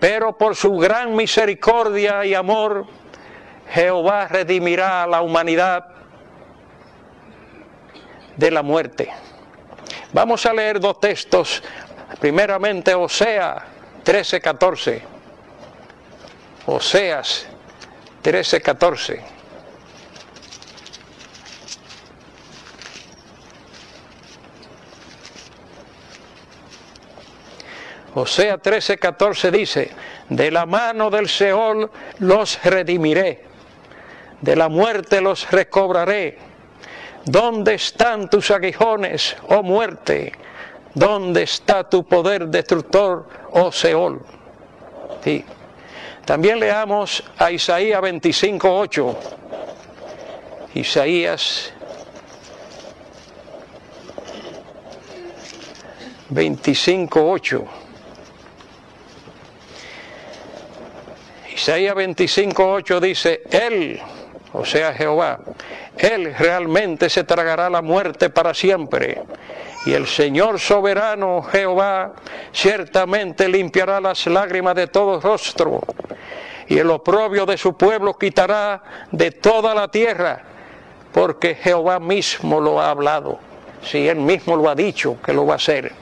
Pero 0.00 0.38
por 0.38 0.56
su 0.56 0.74
gran 0.78 1.14
misericordia 1.14 2.24
y 2.24 2.32
amor, 2.32 2.86
Jehová 3.68 4.26
redimirá 4.26 5.02
a 5.02 5.06
la 5.06 5.20
humanidad 5.20 5.86
de 8.38 8.50
la 8.50 8.62
muerte. 8.62 9.12
Vamos 10.16 10.46
a 10.46 10.54
leer 10.54 10.80
dos 10.80 10.98
textos. 10.98 11.62
Primeramente, 12.18 12.94
Osea 12.94 13.62
13, 14.02 14.40
14. 14.40 15.02
Oseas 16.64 17.46
13, 18.22 18.62
14. 18.62 19.24
Osea 28.14 28.56
13, 28.56 28.96
14 28.96 29.50
dice, 29.50 29.90
de 30.30 30.50
la 30.50 30.64
mano 30.64 31.10
del 31.10 31.28
Seol 31.28 31.90
los 32.20 32.58
redimiré, 32.64 33.44
de 34.40 34.56
la 34.56 34.70
muerte 34.70 35.20
los 35.20 35.50
recobraré. 35.50 36.45
¿Dónde 37.26 37.74
están 37.74 38.30
tus 38.30 38.52
aguijones, 38.52 39.36
oh 39.48 39.64
muerte? 39.64 40.32
¿Dónde 40.94 41.42
está 41.42 41.82
tu 41.82 42.04
poder 42.04 42.46
destructor, 42.46 43.28
oh 43.50 43.72
Seol? 43.72 44.24
Sí. 45.24 45.44
También 46.24 46.60
leamos 46.60 47.24
a 47.36 47.50
Isaías 47.50 48.00
25.8. 48.00 49.16
Isaías 50.74 51.72
25.8. 56.30 57.64
Isaías 61.54 61.96
25.8 61.96 63.00
dice, 63.00 63.42
Él, 63.50 64.00
o 64.56 64.64
sea 64.64 64.92
Jehová, 64.92 65.40
Él 65.96 66.34
realmente 66.38 67.08
se 67.08 67.24
tragará 67.24 67.70
la 67.70 67.82
muerte 67.82 68.30
para 68.30 68.54
siempre 68.54 69.22
y 69.86 69.94
el 69.94 70.06
Señor 70.08 70.58
soberano 70.58 71.42
Jehová 71.42 72.12
ciertamente 72.52 73.48
limpiará 73.48 74.00
las 74.00 74.26
lágrimas 74.26 74.74
de 74.74 74.88
todo 74.88 75.20
rostro, 75.20 75.80
y 76.66 76.76
el 76.78 76.90
oprobio 76.90 77.46
de 77.46 77.56
su 77.56 77.76
pueblo 77.76 78.18
quitará 78.18 78.82
de 79.12 79.30
toda 79.30 79.76
la 79.76 79.88
tierra, 79.88 80.42
porque 81.12 81.54
Jehová 81.54 82.00
mismo 82.00 82.60
lo 82.60 82.80
ha 82.80 82.90
hablado. 82.90 83.38
Si 83.80 84.08
él 84.08 84.16
mismo 84.16 84.56
lo 84.56 84.68
ha 84.68 84.74
dicho 84.74 85.18
que 85.24 85.32
lo 85.32 85.46
va 85.46 85.52
a 85.52 85.56
hacer. 85.56 85.92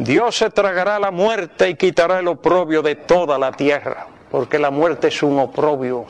Dios 0.00 0.34
se 0.34 0.48
tragará 0.48 0.98
la 0.98 1.10
muerte 1.10 1.68
y 1.68 1.74
quitará 1.74 2.20
el 2.20 2.28
oprobio 2.28 2.80
de 2.80 2.94
toda 2.94 3.38
la 3.38 3.52
tierra, 3.52 4.06
porque 4.30 4.58
la 4.58 4.70
muerte 4.70 5.08
es 5.08 5.22
un 5.22 5.38
oprobio. 5.38 6.06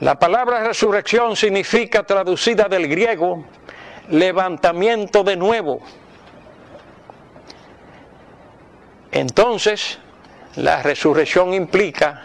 La 0.00 0.18
palabra 0.18 0.62
resurrección 0.62 1.36
significa, 1.36 2.02
traducida 2.02 2.64
del 2.68 2.86
griego, 2.86 3.46
levantamiento 4.10 5.24
de 5.24 5.36
nuevo. 5.36 5.80
Entonces, 9.10 9.98
la 10.56 10.82
resurrección 10.82 11.54
implica 11.54 12.24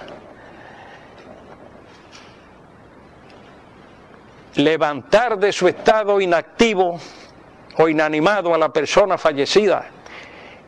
levantar 4.56 5.40
de 5.40 5.54
su 5.54 5.70
estado 5.70 6.20
inactivo 6.20 7.00
o 7.78 7.88
inanimado 7.88 8.54
a 8.54 8.58
la 8.58 8.72
persona 8.72 9.18
fallecida. 9.18 9.86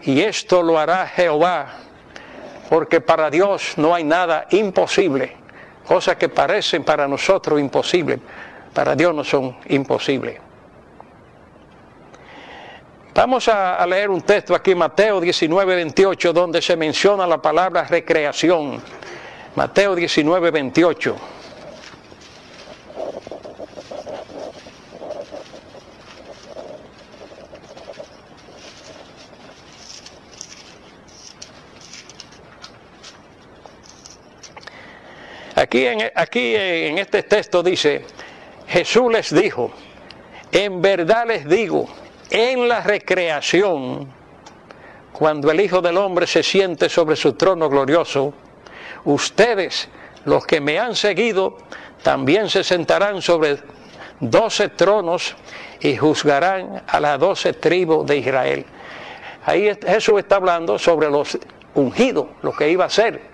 Y 0.01 0.21
esto 0.21 0.61
lo 0.61 0.77
hará 0.77 1.07
Jehová, 1.07 1.67
porque 2.69 3.01
para 3.01 3.29
Dios 3.29 3.73
no 3.77 3.95
hay 3.95 4.03
nada 4.03 4.47
imposible. 4.51 5.35
Cosas 5.87 6.15
que 6.15 6.29
parecen 6.29 6.83
para 6.83 7.07
nosotros 7.07 7.59
imposibles, 7.59 8.19
para 8.73 8.95
Dios 8.95 9.13
no 9.13 9.23
son 9.23 9.57
imposibles. 9.67 10.39
Vamos 13.13 13.47
a, 13.47 13.85
leer 13.85 14.09
un 14.09 14.21
texto 14.21 14.55
aquí, 14.55 14.73
Mateo 14.73 15.21
19, 15.21 15.75
28, 15.75 16.33
donde 16.33 16.61
se 16.63 16.75
menciona 16.75 17.27
la 17.27 17.39
palabra 17.39 17.83
recreación. 17.83 18.81
Mateo 19.55 19.93
19, 19.93 20.49
28. 20.49 21.15
Aquí 35.63 35.85
en, 36.57 36.97
este 36.97 37.23
texto 37.23 37.63
dice, 37.63 38.03
Jesús 38.67 39.09
les 39.09 39.33
dijo, 39.33 39.71
en 40.51 40.81
verdad 40.81 41.25
les 41.25 41.47
digo, 41.47 41.87
en 42.29 42.67
la 42.67 42.81
recreación, 42.81 44.11
cuando 45.13 45.49
el 45.49 45.61
Hijo 45.61 45.81
del 45.81 45.95
Hombre 45.95 46.27
se 46.27 46.43
siente 46.43 46.89
sobre 46.89 47.15
su 47.15 47.33
trono 47.35 47.69
glorioso, 47.69 48.33
ustedes, 49.05 49.87
los 50.25 50.45
que 50.45 50.59
me 50.59 50.79
han 50.79 50.97
seguido, 50.97 51.57
también 52.01 52.49
se 52.49 52.65
sentarán 52.65 53.21
sobre 53.21 53.59
doce 54.19 54.67
tronos 54.67 55.33
y 55.79 55.95
juzgarán 55.95 56.83
a 56.85 56.99
las 56.99 57.17
doce 57.17 57.53
tribus 57.53 58.05
de 58.05 58.17
Israel. 58.17 58.65
Ahí 59.45 59.71
Jesús 59.87 60.19
está 60.19 60.35
hablando 60.35 60.77
sobre 60.77 61.09
los 61.09 61.37
ungidos, 61.73 62.27
lo 62.41 62.51
que 62.51 62.69
iba 62.69 62.83
a 62.83 62.89
ser. 62.89 63.32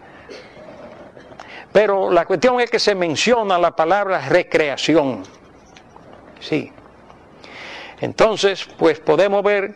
Pero 1.72 2.12
la 2.12 2.26
cuestión 2.26 2.60
es 2.60 2.70
que 2.70 2.80
se 2.80 2.96
menciona 2.96 3.58
la 3.60 3.76
palabra 3.76 4.28
recreación. 4.28 5.24
Sí. 6.40 6.72
Entonces, 8.02 8.68
pues 8.78 9.00
podemos 9.00 9.44
ver 9.44 9.76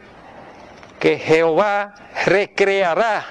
que 1.00 1.20
Jehová 1.20 1.94
recreará 2.26 3.26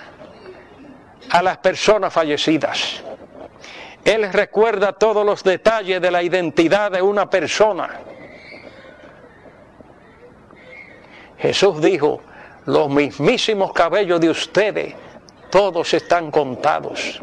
a 1.30 1.42
las 1.42 1.58
personas 1.58 2.12
fallecidas. 2.12 3.02
Él 4.04 4.32
recuerda 4.32 4.92
todos 4.92 5.24
los 5.24 5.42
detalles 5.42 6.00
de 6.00 6.10
la 6.10 6.22
identidad 6.22 6.90
de 6.90 7.00
una 7.00 7.30
persona. 7.30 8.00
Jesús 11.38 11.80
dijo, 11.80 12.20
los 12.66 12.88
mismísimos 12.88 13.72
cabellos 13.72 14.20
de 14.20 14.30
ustedes, 14.30 14.94
todos 15.50 15.94
están 15.94 16.30
contados. 16.30 17.22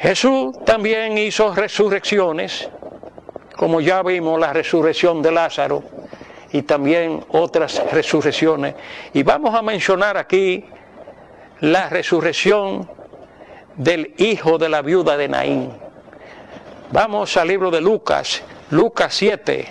Jesús 0.00 0.64
también 0.64 1.18
hizo 1.18 1.54
resurrecciones 1.54 2.70
como 3.54 3.82
ya 3.82 4.02
vimos 4.02 4.40
la 4.40 4.54
resurrección 4.54 5.20
de 5.20 5.30
Lázaro 5.30 5.82
y 6.50 6.62
también 6.62 7.22
otras 7.28 7.82
resurrecciones. 7.92 8.74
Y 9.12 9.22
vamos 9.22 9.54
a 9.54 9.60
mencionar 9.60 10.16
aquí 10.16 10.64
la 11.60 11.90
resurrección 11.90 12.90
del 13.76 14.14
hijo 14.16 14.56
de 14.56 14.70
la 14.70 14.80
viuda 14.80 15.18
de 15.18 15.28
Naín. 15.28 15.70
Vamos 16.90 17.36
al 17.36 17.48
libro 17.48 17.70
de 17.70 17.82
Lucas, 17.82 18.42
Lucas 18.70 19.14
7. 19.14 19.68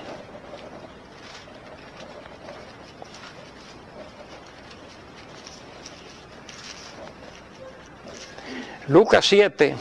Lucas 8.90 9.26
7, 9.26 9.76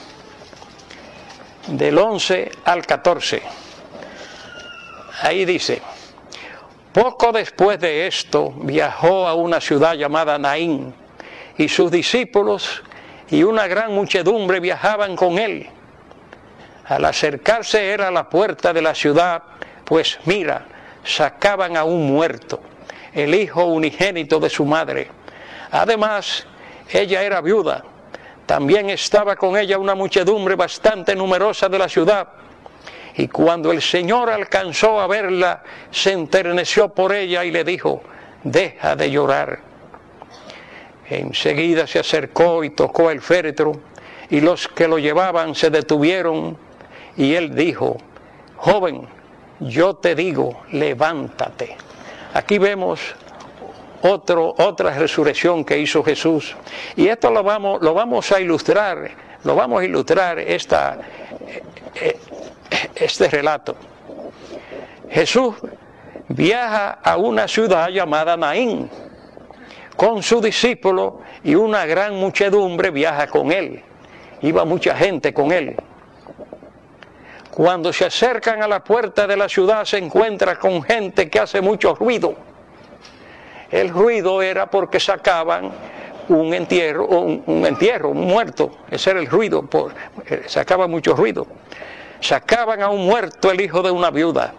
del 1.69 1.99
11 1.99 2.51
al 2.65 2.87
14. 2.87 3.43
Ahí 5.23 5.45
dice, 5.45 5.83
poco 6.93 7.33
después 7.33 7.79
de 7.79 8.07
esto 8.07 8.53
viajó 8.57 9.27
a 9.27 9.35
una 9.35 9.61
ciudad 9.61 9.95
llamada 9.95 10.39
Naín 10.39 10.95
y 11.57 11.69
sus 11.69 11.91
discípulos 11.91 12.83
y 13.31 13.43
una 13.43 13.67
gran 13.67 13.95
muchedumbre 13.95 14.61
viajaban 14.61 15.17
con 15.17 15.39
él. 15.39 15.69
Al 16.87 17.05
acercarse 17.05 17.91
era 17.91 18.11
la 18.11 18.31
puerta 18.31 18.73
de 18.73 18.81
la 18.81 18.95
ciudad, 18.95 19.43
pues 19.85 20.19
mira, 20.25 20.67
sacaban 21.05 21.77
a 21.77 21.85
un 21.85 22.07
muerto, 22.07 22.61
el 23.13 23.35
hijo 23.35 23.65
unigénito 23.67 24.41
de 24.41 24.49
su 24.49 24.65
madre. 24.65 25.11
Además, 25.71 26.47
ella 26.91 27.23
era 27.23 27.43
viuda. 27.43 27.85
También 28.49 28.89
estaba 28.89 29.37
con 29.37 29.59
ella 29.59 29.77
una 29.77 29.95
muchedumbre 29.95 30.55
bastante 30.55 31.15
numerosa 31.15 31.69
de 31.69 31.79
la 31.79 31.87
ciudad 31.87 32.29
y 33.15 33.29
cuando 33.29 33.73
el 33.73 33.83
Señor 33.83 34.31
alcanzó 34.31 34.99
a 34.99 35.07
verla, 35.07 35.63
se 35.91 36.13
enterneció 36.13 36.89
por 36.89 37.13
ella 37.13 37.45
y 37.45 37.51
le 37.51 37.63
dijo, 37.63 38.01
deja 38.43 38.97
de 38.97 39.11
llorar. 39.11 39.59
Enseguida 41.11 41.87
se 41.87 41.99
acercó 41.99 42.65
y 42.65 42.71
tocó 42.71 43.11
el 43.11 43.21
féretro, 43.21 43.73
y 44.31 44.41
los 44.41 44.67
que 44.67 44.89
lo 44.89 44.99
llevaban 44.99 45.55
se 45.55 45.69
detuvieron, 45.69 46.57
y 47.19 47.35
él 47.35 47.55
dijo, 47.55 47.99
joven, 48.57 49.07
yo 49.61 49.95
te 49.97 50.15
digo, 50.15 50.63
levántate. 50.73 51.77
Aquí 52.33 52.57
vemos 52.57 53.15
otro, 54.03 54.55
otra 54.59 54.91
resurrección 54.91 55.65
que 55.65 55.79
hizo 55.79 56.03
Jesús. 56.03 56.57
Y 56.97 57.09
esto 57.09 57.31
lo 57.31 57.43
vamos, 57.43 57.81
lo 57.83 57.95
vamos 57.95 58.31
a 58.33 58.41
ilustrar, 58.41 59.11
lo 59.45 59.55
vamos 59.55 59.81
a 59.81 59.85
ilustrar 59.85 60.39
esta, 60.39 60.99
eh, 61.95 62.19
este 62.95 63.29
relato. 63.29 63.77
Jesús 65.11 65.57
viaja 66.29 66.99
a 67.03 67.17
una 67.17 67.49
ciudad 67.49 67.89
llamada 67.89 68.37
Naín 68.37 68.91
con 69.97 70.23
su 70.23 70.41
discípulo 70.41 71.21
y 71.43 71.55
una 71.55 71.87
gran 71.87 72.15
muchedumbre 72.15 72.91
viaja 72.91 73.27
con 73.27 73.51
él. 73.51 73.83
Iba 74.43 74.65
mucha 74.65 74.95
gente 74.95 75.35
con 75.35 75.51
él. 75.51 75.75
Cuando 77.51 77.93
se 77.93 78.05
acercan 78.05 78.63
a 78.63 78.69
la 78.69 78.85
puerta 78.85 79.27
de 79.27 79.37
la 79.37 79.49
ciudad 79.49 79.85
se 79.85 79.99
encuentra 79.99 80.57
con 80.57 80.81
gente 80.83 81.29
que 81.29 81.41
hace 81.41 81.61
mucho 81.61 81.95
ruido. 81.97 82.37
El 83.71 83.91
ruido 83.91 84.43
era 84.43 84.71
porque 84.71 84.99
sacaban 84.99 85.71
un 86.29 86.55
entierro, 86.55 87.07
un, 87.07 87.67
entierro, 87.67 88.11
un 88.11 88.27
muerto. 88.27 88.71
Ese 88.91 89.11
era 89.11 89.21
el 89.21 89.27
ruido, 89.27 89.63
por, 89.63 89.93
eh, 90.27 90.43
sacaba 90.47 90.87
mucho 90.87 91.15
ruido 91.15 91.47
sacaban 92.21 92.83
a 92.83 92.91
un 92.91 93.07
muerto 93.07 93.51
el 93.51 93.61
hijo 93.61 93.83
de 93.83 93.91
una 93.91 94.11
viuda, 94.11 94.55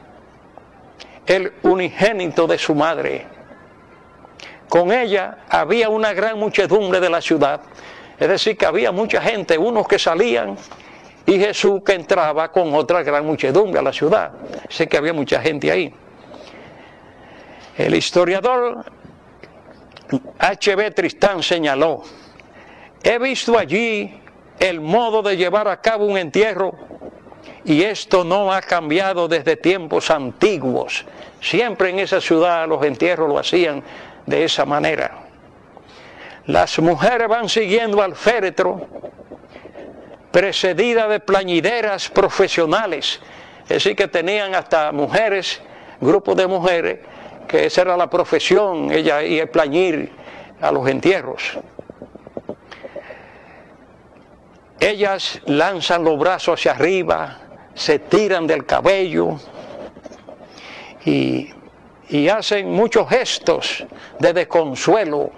el 1.26 1.54
unigénito 1.64 2.48
de 2.48 2.58
su 2.58 2.76
madre. 2.76 3.28
Con 4.68 4.92
ella 4.92 5.40
había 5.50 5.90
una 5.90 6.14
gran 6.14 6.38
muchedumbre 6.38 7.00
de 7.00 7.10
la 7.10 7.22
ciudad, 7.22 7.62
es 8.20 8.28
decir, 8.28 8.58
que 8.58 8.66
había 8.66 8.92
mucha 8.92 9.22
gente, 9.22 9.58
unos 9.58 9.88
que 9.88 9.98
salían 9.98 10.58
y 11.26 11.40
Jesús 11.40 11.82
que 11.84 11.94
entraba 11.94 12.52
con 12.52 12.74
otra 12.74 13.04
gran 13.04 13.26
muchedumbre 13.26 13.80
a 13.80 13.84
la 13.84 13.94
ciudad. 13.94 14.32
Sé 14.70 14.88
que 14.88 14.98
había 14.98 15.14
mucha 15.14 15.42
gente 15.42 15.72
ahí. 15.72 15.94
El 17.78 17.96
historiador 17.96 18.84
H.B. 20.40 20.92
Tristán 20.92 21.44
señaló, 21.44 22.04
he 23.04 23.20
visto 23.20 23.58
allí 23.58 24.20
el 24.60 24.82
modo 24.82 25.22
de 25.22 25.38
llevar 25.38 25.68
a 25.68 25.80
cabo 25.82 26.06
un 26.06 26.18
entierro 26.18 26.74
y 27.64 27.84
esto 27.84 28.24
no 28.24 28.52
ha 28.52 28.62
cambiado 28.62 29.28
desde 29.28 29.56
tiempos 29.56 30.10
antiguos. 30.10 31.06
Siempre 31.42 31.90
en 31.90 32.00
esa 32.00 32.20
ciudad 32.20 32.68
los 32.68 32.84
entierros 32.84 33.30
lo 33.30 33.40
hacían 33.40 33.84
de 34.26 34.44
esa 34.44 34.66
manera. 34.66 35.20
Las 36.46 36.80
mujeres 36.80 37.28
van 37.28 37.48
siguiendo 37.48 38.02
al 38.02 38.16
féretro, 38.16 38.88
precedida 40.32 41.08
de 41.08 41.20
plañideras 41.20 42.10
profesionales. 42.10 43.20
Es 43.64 43.70
decir, 43.70 43.96
que 43.96 44.08
tenían 44.08 44.56
hasta 44.56 44.92
mujeres, 44.92 45.62
grupos 46.02 46.36
de 46.36 46.48
mujeres, 46.48 47.00
que 47.50 47.66
esa 47.66 47.82
era 47.82 47.98
la 47.98 48.08
profesión, 48.08 48.92
ella 48.92 49.24
iba 49.24 49.44
a 49.44 49.48
plañir 49.48 50.12
a 50.62 50.72
los 50.72 50.88
entierros. 50.88 51.58
Ellas 54.80 55.42
lanzan 55.48 56.04
los 56.04 56.18
brazos 56.20 56.60
hacia 56.60 56.74
arriba, 56.74 57.40
se 57.74 57.98
tiran 57.98 58.46
del 58.46 58.68
cabello 58.68 59.40
y, 61.04 61.50
y 62.10 62.30
hacen 62.30 62.72
muchos 62.72 63.10
gestos 63.10 63.84
de 64.20 64.32
desconsuelo 64.32 65.32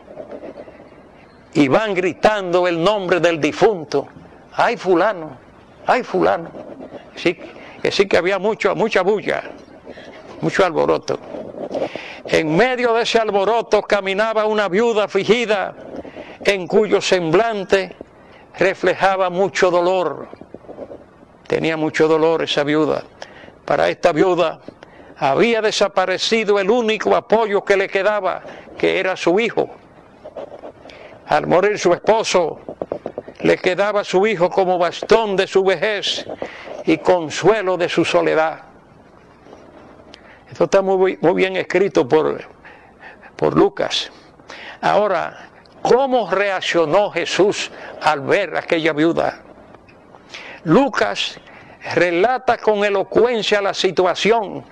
y 1.53 1.69
van 1.69 1.93
gritando 1.93 2.67
el 2.67 2.83
nombre 2.83 3.21
del 3.21 3.39
difunto. 3.39 4.05
¡Ay 4.53 4.75
fulano! 4.75 5.37
¡Ay 5.87 6.03
fulano! 6.03 6.51
Sí, 7.15 7.39
sí 7.89 8.05
que 8.05 8.17
había 8.17 8.37
mucho, 8.37 8.75
mucha 8.75 9.01
bulla, 9.01 9.43
mucho 10.41 10.65
alboroto. 10.65 11.19
En 12.25 12.55
medio 12.55 12.93
de 12.93 13.03
ese 13.03 13.19
alboroto 13.19 13.81
caminaba 13.81 14.45
una 14.45 14.67
viuda 14.67 15.05
afligida 15.05 15.75
en 16.43 16.67
cuyo 16.67 17.01
semblante 17.01 17.95
reflejaba 18.57 19.29
mucho 19.29 19.71
dolor. 19.71 20.27
Tenía 21.47 21.77
mucho 21.77 22.07
dolor 22.07 22.43
esa 22.43 22.63
viuda. 22.63 23.03
Para 23.65 23.89
esta 23.89 24.11
viuda 24.11 24.59
había 25.17 25.61
desaparecido 25.61 26.59
el 26.59 26.69
único 26.69 27.15
apoyo 27.15 27.63
que 27.63 27.77
le 27.77 27.87
quedaba, 27.87 28.41
que 28.77 28.99
era 28.99 29.15
su 29.15 29.39
hijo. 29.39 29.69
Al 31.27 31.47
morir 31.47 31.77
su 31.77 31.93
esposo, 31.93 32.59
le 33.41 33.57
quedaba 33.57 34.03
su 34.03 34.25
hijo 34.27 34.49
como 34.49 34.77
bastón 34.77 35.35
de 35.35 35.47
su 35.47 35.63
vejez 35.63 36.25
y 36.85 36.97
consuelo 36.97 37.77
de 37.77 37.87
su 37.89 38.03
soledad. 38.03 38.70
Esto 40.51 40.65
está 40.65 40.81
muy, 40.81 41.17
muy 41.21 41.33
bien 41.33 41.55
escrito 41.55 42.07
por, 42.07 42.43
por 43.35 43.55
Lucas. 43.55 44.11
Ahora, 44.81 45.49
¿cómo 45.81 46.29
reaccionó 46.29 47.11
Jesús 47.11 47.71
al 48.01 48.21
ver 48.21 48.55
a 48.55 48.59
aquella 48.59 48.93
viuda? 48.93 49.41
Lucas 50.65 51.39
relata 51.95 52.57
con 52.57 52.83
elocuencia 52.83 53.61
la 53.61 53.73
situación. 53.73 54.63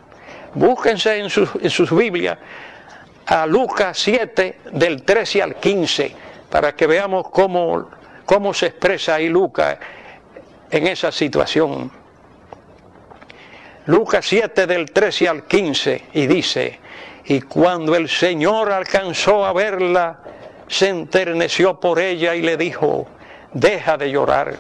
Búsquense 0.54 1.18
en, 1.18 1.30
sus, 1.30 1.50
en 1.62 1.70
sus 1.70 1.96
Biblias 1.96 2.38
a 3.26 3.46
Lucas 3.46 3.98
7 4.00 4.60
del 4.74 5.04
13 5.04 5.44
al 5.44 5.56
15 5.56 6.16
para 6.50 6.76
que 6.76 6.88
veamos 6.88 7.30
cómo 7.30 7.90
cómo 8.30 8.54
se 8.54 8.68
expresa 8.68 9.16
ahí 9.16 9.28
Lucas 9.28 9.80
en 10.70 10.86
esa 10.86 11.12
situación. 11.12 11.92
Lucas 13.90 14.24
7 14.28 14.68
del 14.68 14.92
13 14.92 15.28
al 15.28 15.48
15 15.48 16.10
y 16.14 16.28
dice, 16.28 16.80
y 17.26 17.42
cuando 17.42 17.96
el 17.96 18.08
Señor 18.08 18.72
alcanzó 18.72 19.44
a 19.44 19.52
verla, 19.52 20.20
se 20.68 20.90
enterneció 20.90 21.80
por 21.80 21.98
ella 21.98 22.36
y 22.36 22.44
le 22.44 22.56
dijo, 22.56 23.08
deja 23.52 23.98
de 23.98 24.12
llorar. 24.12 24.58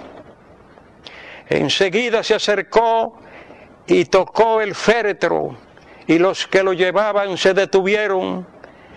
Enseguida 1.47 2.23
se 2.23 2.33
acercó 2.33 3.19
y 3.85 4.05
tocó 4.05 4.61
el 4.61 4.73
féretro 4.73 5.55
y 6.07 6.17
los 6.17 6.47
que 6.47 6.63
lo 6.63 6.73
llevaban 6.73 7.37
se 7.37 7.53
detuvieron 7.53 8.47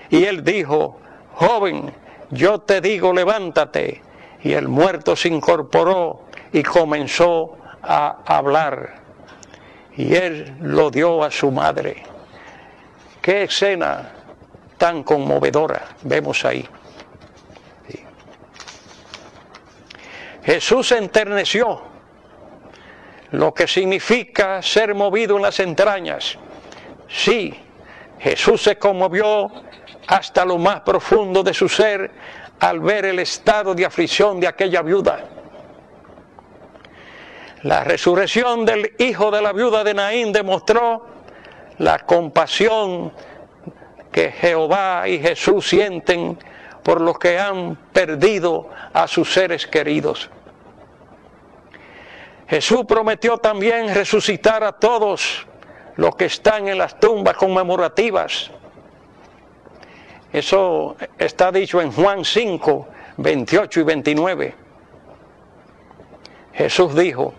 y 0.09 0.25
él 0.25 0.43
dijo, 0.43 0.99
joven, 1.35 1.93
yo 2.31 2.59
te 2.59 2.81
digo, 2.81 3.13
levántate 3.13 4.01
y 4.43 4.55
el 4.55 4.67
muerto 4.67 5.15
se 5.15 5.29
incorporó 5.29 6.23
y 6.55 6.63
comenzó 6.63 7.59
a 7.83 8.23
hablar. 8.25 9.02
Y 9.97 10.15
él 10.15 10.57
lo 10.61 10.91
dio 10.91 11.23
a 11.23 11.31
su 11.31 11.51
madre. 11.51 12.03
Qué 13.21 13.45
escena 13.45 14.11
tan 14.79 15.03
conmovedora 15.03 15.83
vemos 16.03 16.45
ahí. 16.45 16.69
Jesús 20.45 20.89
se 20.89 20.99
enterneció, 20.99 21.83
lo 23.31 23.55
que 23.55 23.69
significa 23.69 24.61
ser 24.61 24.95
movido 24.95 25.37
en 25.37 25.43
las 25.43 25.61
entrañas. 25.61 26.37
Sí, 27.09 27.55
Jesús 28.19 28.63
se 28.63 28.77
conmovió 28.77 29.51
hasta 30.09 30.45
lo 30.45 30.59
más 30.59 30.81
profundo 30.81 31.43
de 31.43 31.55
su 31.55 31.69
ser 31.69 32.11
al 32.59 32.81
ver 32.81 33.05
el 33.05 33.21
estado 33.21 33.75
de 33.75 33.87
aflicción 33.87 34.41
de 34.41 34.49
aquella 34.49 34.83
viuda. 34.83 35.42
La 37.63 37.85
resurrección 37.85 38.65
del 38.65 38.95
hijo 38.99 39.31
de 39.31 39.43
la 39.43 39.53
viuda 39.53 39.85
de 39.85 39.95
Naín 39.95 40.33
demostró 40.33 41.07
la 41.79 42.01
compasión 42.01 43.13
que 44.11 44.33
Jehová 44.33 45.09
y 45.09 45.19
Jesús 45.19 45.69
sienten 45.69 46.39
por 46.83 47.01
los 47.01 47.19
que 47.19 47.39
han 47.39 47.77
perdido 47.93 48.69
a 48.93 49.07
sus 49.07 49.33
seres 49.33 49.67
queridos. 49.67 50.29
Jesús 52.49 52.85
prometió 52.87 53.39
también 53.39 53.95
resucitar 53.95 54.65
a 54.65 54.73
todos 54.73 55.47
los 55.97 56.17
que 56.17 56.27
están 56.27 56.69
en 56.69 56.79
las 56.79 56.99
tumbas 56.99 57.37
conmemorativas 57.37 58.51
eso 60.33 60.97
está 61.19 61.53
dicho 61.53 61.81
en 61.83 61.93
Juan 61.93 62.25
5, 62.25 62.89
28 63.19 63.81
y 63.81 63.83
29. 63.83 64.55
Jesús 66.55 66.95
dijo, 66.95 67.35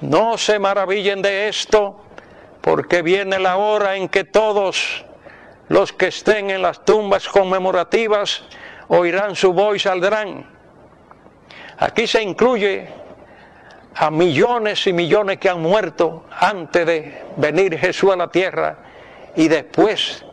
no 0.00 0.38
se 0.38 0.58
maravillen 0.58 1.22
de 1.22 1.48
esto, 1.48 2.00
porque 2.60 3.02
viene 3.02 3.38
la 3.38 3.56
hora 3.56 3.96
en 3.96 4.08
que 4.08 4.24
todos 4.24 5.04
los 5.68 5.92
que 5.92 6.08
estén 6.08 6.50
en 6.50 6.62
las 6.62 6.84
tumbas 6.84 7.28
conmemorativas 7.28 8.44
oirán 8.88 9.36
su 9.36 9.52
voz 9.52 9.76
y 9.76 9.78
saldrán. 9.80 10.46
Aquí 11.78 12.06
se 12.06 12.22
incluye 12.22 12.88
a 13.94 14.10
millones 14.10 14.86
y 14.86 14.92
millones 14.92 15.38
que 15.38 15.48
han 15.48 15.60
muerto 15.60 16.24
antes 16.30 16.86
de 16.86 17.22
venir 17.36 17.78
Jesús 17.78 18.12
a 18.12 18.16
la 18.16 18.28
tierra 18.28 18.78
y 19.36 19.48
después 19.48 20.24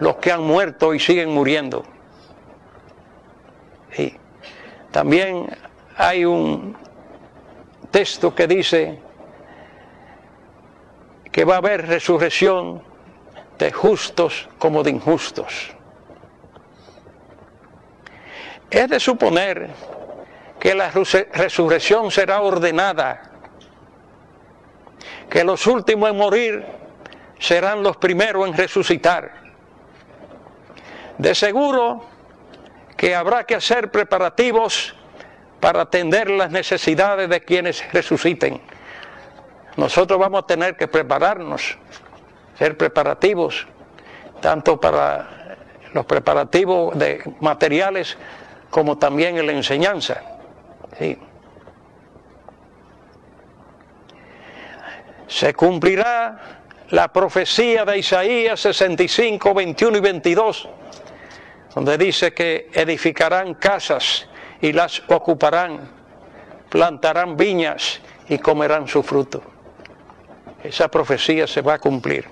los 0.00 0.16
que 0.16 0.30
han 0.30 0.42
muerto 0.42 0.94
y 0.94 1.00
siguen 1.00 1.30
muriendo. 1.30 1.84
Y 3.96 4.14
también 4.90 5.48
hay 5.96 6.24
un 6.24 6.76
texto 7.90 8.34
que 8.34 8.46
dice 8.46 8.98
que 11.32 11.44
va 11.44 11.54
a 11.54 11.58
haber 11.58 11.86
resurrección 11.86 12.82
de 13.58 13.72
justos 13.72 14.48
como 14.58 14.82
de 14.82 14.90
injustos. 14.90 15.70
Es 18.70 18.88
de 18.88 19.00
suponer 19.00 19.70
que 20.60 20.74
la 20.74 20.90
resurrección 20.90 22.10
será 22.10 22.40
ordenada, 22.42 23.22
que 25.30 25.44
los 25.44 25.66
últimos 25.66 26.10
en 26.10 26.16
morir 26.16 26.66
serán 27.38 27.82
los 27.82 27.96
primeros 27.96 28.48
en 28.48 28.54
resucitar 28.54 29.48
de 31.18 31.34
seguro 31.34 32.04
que 32.96 33.14
habrá 33.14 33.44
que 33.44 33.56
hacer 33.56 33.90
preparativos 33.90 34.94
para 35.60 35.82
atender 35.82 36.30
las 36.30 36.50
necesidades 36.50 37.28
de 37.28 37.40
quienes 37.40 37.84
resuciten. 37.92 38.60
Nosotros 39.76 40.18
vamos 40.18 40.42
a 40.42 40.46
tener 40.46 40.76
que 40.76 40.88
prepararnos, 40.88 41.78
ser 42.58 42.76
preparativos, 42.76 43.66
tanto 44.40 44.80
para 44.80 45.56
los 45.92 46.04
preparativos 46.06 46.98
de 46.98 47.22
materiales 47.40 48.16
como 48.70 48.98
también 48.98 49.38
en 49.38 49.46
la 49.46 49.52
enseñanza. 49.52 50.22
Se 55.26 55.54
cumplirá 55.54 56.62
la 56.90 57.08
profecía 57.08 57.84
de 57.84 57.98
Isaías 57.98 58.60
65, 58.60 59.54
21 59.54 59.96
y 59.96 60.00
22 60.00 60.68
donde 61.78 61.96
dice 61.96 62.32
que 62.32 62.70
edificarán 62.72 63.54
casas 63.54 64.26
y 64.60 64.72
las 64.72 65.02
ocuparán, 65.08 65.88
plantarán 66.68 67.36
viñas 67.36 68.00
y 68.28 68.38
comerán 68.38 68.88
su 68.88 69.02
fruto. 69.02 69.42
Esa 70.62 70.88
profecía 70.88 71.46
se 71.46 71.62
va 71.62 71.74
a 71.74 71.78
cumplir. 71.78 72.26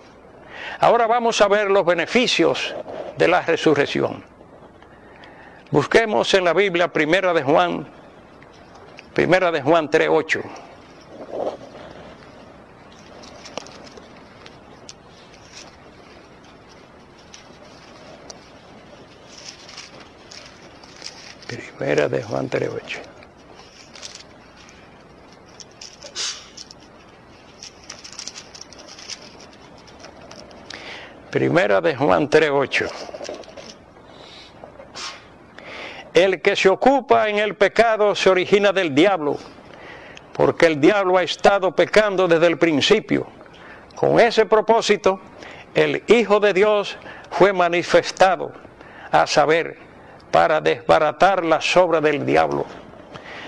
Ahora 0.81 1.07
vamos 1.07 1.41
a 1.41 1.49
ver 1.49 1.71
los 1.71 1.85
beneficios 1.85 2.75
de 3.17 3.29
la 3.29 3.41
resurrección. 3.43 4.25
Busquemos 5.71 6.33
en 6.35 6.45
la 6.45 6.53
Biblia 6.53 6.89
Primera 6.89 7.33
de 7.33 7.43
Juan, 7.43 7.87
Primera 9.15 9.51
de 9.51 9.63
Juan 9.63 9.89
3:8. 9.89 10.43
Primera 21.47 22.09
de 22.09 22.23
Juan 22.23 22.51
3.8. 22.51 22.99
Primera 31.31 31.81
de 31.81 31.95
Juan 31.95 32.29
3.8. 32.29 32.91
El 36.15 36.41
que 36.41 36.57
se 36.57 36.69
ocupa 36.69 37.29
en 37.29 37.39
el 37.39 37.55
pecado 37.57 38.15
se 38.15 38.31
origina 38.31 38.73
del 38.73 38.95
diablo, 38.95 39.39
porque 40.33 40.67
el 40.67 40.81
diablo 40.81 41.19
ha 41.19 41.23
estado 41.23 41.77
pecando 41.77 42.27
desde 42.27 42.47
el 42.47 42.59
principio. 42.59 43.27
Con 43.95 44.19
ese 44.19 44.47
propósito, 44.47 45.21
el 45.75 46.03
Hijo 46.07 46.41
de 46.41 46.55
Dios 46.55 46.97
fue 47.31 47.53
manifestado, 47.53 48.53
a 49.13 49.27
saber, 49.27 49.86
para 50.37 50.61
desbaratar 50.61 51.47
las 51.47 51.75
obras 51.79 52.03
del 52.03 52.27
diablo. 52.27 52.67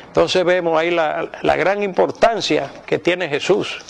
Entonces 0.07 0.43
vemos 0.43 0.81
ahí 0.81 0.91
la, 0.91 1.29
la 1.43 1.55
gran 1.55 1.83
importancia 1.83 2.71
que 2.87 2.99
tiene 2.99 3.29
Jesús. 3.29 3.85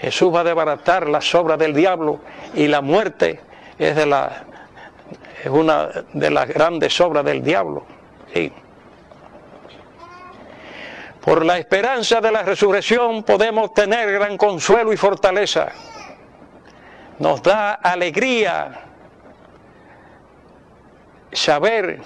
Jesús 0.00 0.34
va 0.34 0.40
a 0.40 0.42
desbaratar 0.42 1.08
las 1.08 1.32
obras 1.36 1.56
del 1.56 1.72
diablo 1.72 2.18
y 2.54 2.66
la 2.66 2.80
muerte 2.80 3.38
es, 3.78 3.94
de 3.94 4.06
la, 4.06 4.42
es 5.44 5.48
una 5.50 5.88
de 6.12 6.30
las 6.32 6.48
grandes 6.48 7.00
obras 7.00 7.24
del 7.24 7.44
diablo. 7.44 7.86
Por 11.20 11.46
la 11.46 11.58
esperanza 11.58 12.20
de 12.20 12.32
la 12.32 12.42
resurrección 12.42 13.22
podemos 13.22 13.72
tener 13.72 14.10
gran 14.14 14.36
consuelo 14.36 14.92
y 14.92 14.96
fortaleza. 14.96 15.70
Nos 17.20 17.40
da 17.40 17.74
alegría 17.74 18.80
saber 21.30 22.00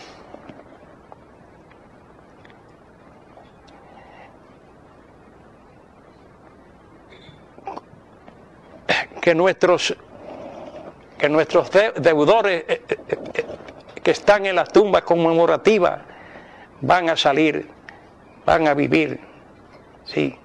que 9.26 9.34
nuestros 9.34 9.92
que 11.18 11.28
nuestros 11.28 11.68
deudores 11.96 12.62
eh, 12.68 12.82
eh, 12.88 12.96
eh, 13.08 13.44
que 14.00 14.12
están 14.12 14.46
en 14.46 14.54
las 14.54 14.68
tumbas 14.68 15.02
conmemorativas 15.02 16.00
van 16.80 17.10
a 17.10 17.16
salir, 17.16 17.68
van 18.44 18.68
a 18.68 18.74
vivir. 18.74 19.18
Sí. 20.04 20.38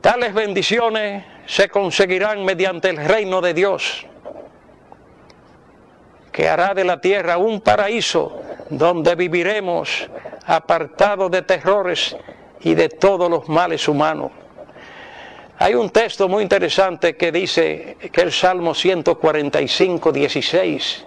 Tales 0.00 0.34
bendiciones 0.34 1.24
se 1.46 1.68
conseguirán 1.68 2.44
mediante 2.44 2.90
el 2.90 2.96
reino 2.96 3.40
de 3.40 3.54
Dios, 3.54 4.04
que 6.32 6.48
hará 6.48 6.74
de 6.74 6.82
la 6.82 7.00
tierra 7.00 7.36
un 7.36 7.60
paraíso 7.60 8.42
donde 8.68 9.14
viviremos 9.14 10.10
apartados 10.44 11.30
de 11.30 11.42
terrores 11.42 12.16
y 12.62 12.74
de 12.74 12.88
todos 12.88 13.30
los 13.30 13.48
males 13.48 13.86
humanos. 13.86 14.32
Hay 15.58 15.74
un 15.74 15.90
texto 15.90 16.28
muy 16.28 16.42
interesante 16.42 17.16
que 17.16 17.30
dice 17.30 17.96
que 18.12 18.22
el 18.22 18.32
Salmo 18.32 18.74
145, 18.74 20.10
16, 20.10 21.06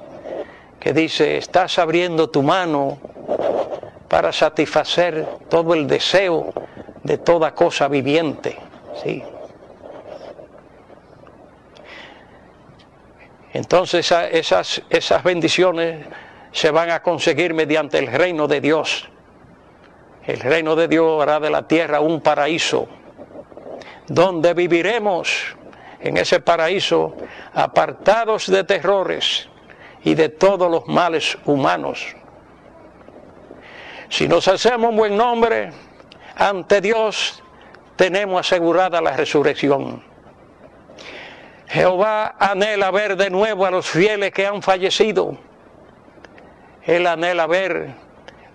que 0.80 0.94
dice, 0.94 1.38
estás 1.38 1.78
abriendo 1.80 2.30
tu 2.30 2.44
mano 2.44 2.98
para 4.08 4.32
satisfacer 4.32 5.26
todo 5.50 5.74
el 5.74 5.86
deseo 5.86 6.54
de 7.04 7.18
toda 7.18 7.54
cosa 7.54 7.90
viviente. 7.90 8.58
¿sí? 9.04 9.22
Entonces 13.52 14.10
esas, 14.32 14.82
esas 14.90 15.24
bendiciones 15.24 16.06
se 16.54 16.72
van 16.72 16.90
a 16.92 17.02
conseguir 17.02 17.54
mediante 17.54 17.98
el 17.98 18.08
reino 18.08 18.48
de 18.48 18.62
Dios. 18.62 19.10
El 20.26 20.40
reino 20.40 20.76
de 20.76 20.88
Dios 20.88 21.22
hará 21.22 21.40
de 21.40 21.50
la 21.50 21.68
tierra 21.68 22.00
un 22.00 22.22
paraíso, 22.22 22.88
donde 24.08 24.54
viviremos 24.54 25.56
en 26.00 26.18
ese 26.18 26.40
paraíso 26.40 27.16
apartados 27.54 28.48
de 28.48 28.64
terrores 28.64 29.50
y 30.04 30.16
de 30.16 30.30
todos 30.30 30.70
los 30.70 30.88
males 30.88 31.38
humanos. 31.46 32.16
Si 34.10 34.28
nos 34.28 34.48
hacemos 34.48 34.92
un 34.92 34.98
buen 34.98 35.18
nombre 35.18 35.72
ante 36.36 36.80
Dios, 36.80 37.44
tenemos 37.96 38.40
asegurada 38.40 39.02
la 39.02 39.18
resurrección. 39.18 40.04
Jehová 41.68 42.36
anhela 42.40 42.92
ver 42.92 43.18
de 43.18 43.30
nuevo 43.30 43.66
a 43.66 43.72
los 43.72 43.90
fieles 43.90 44.32
que 44.32 44.48
han 44.48 44.62
fallecido. 44.62 45.38
Él 46.84 47.06
anhela 47.06 47.48
ver 47.48 47.96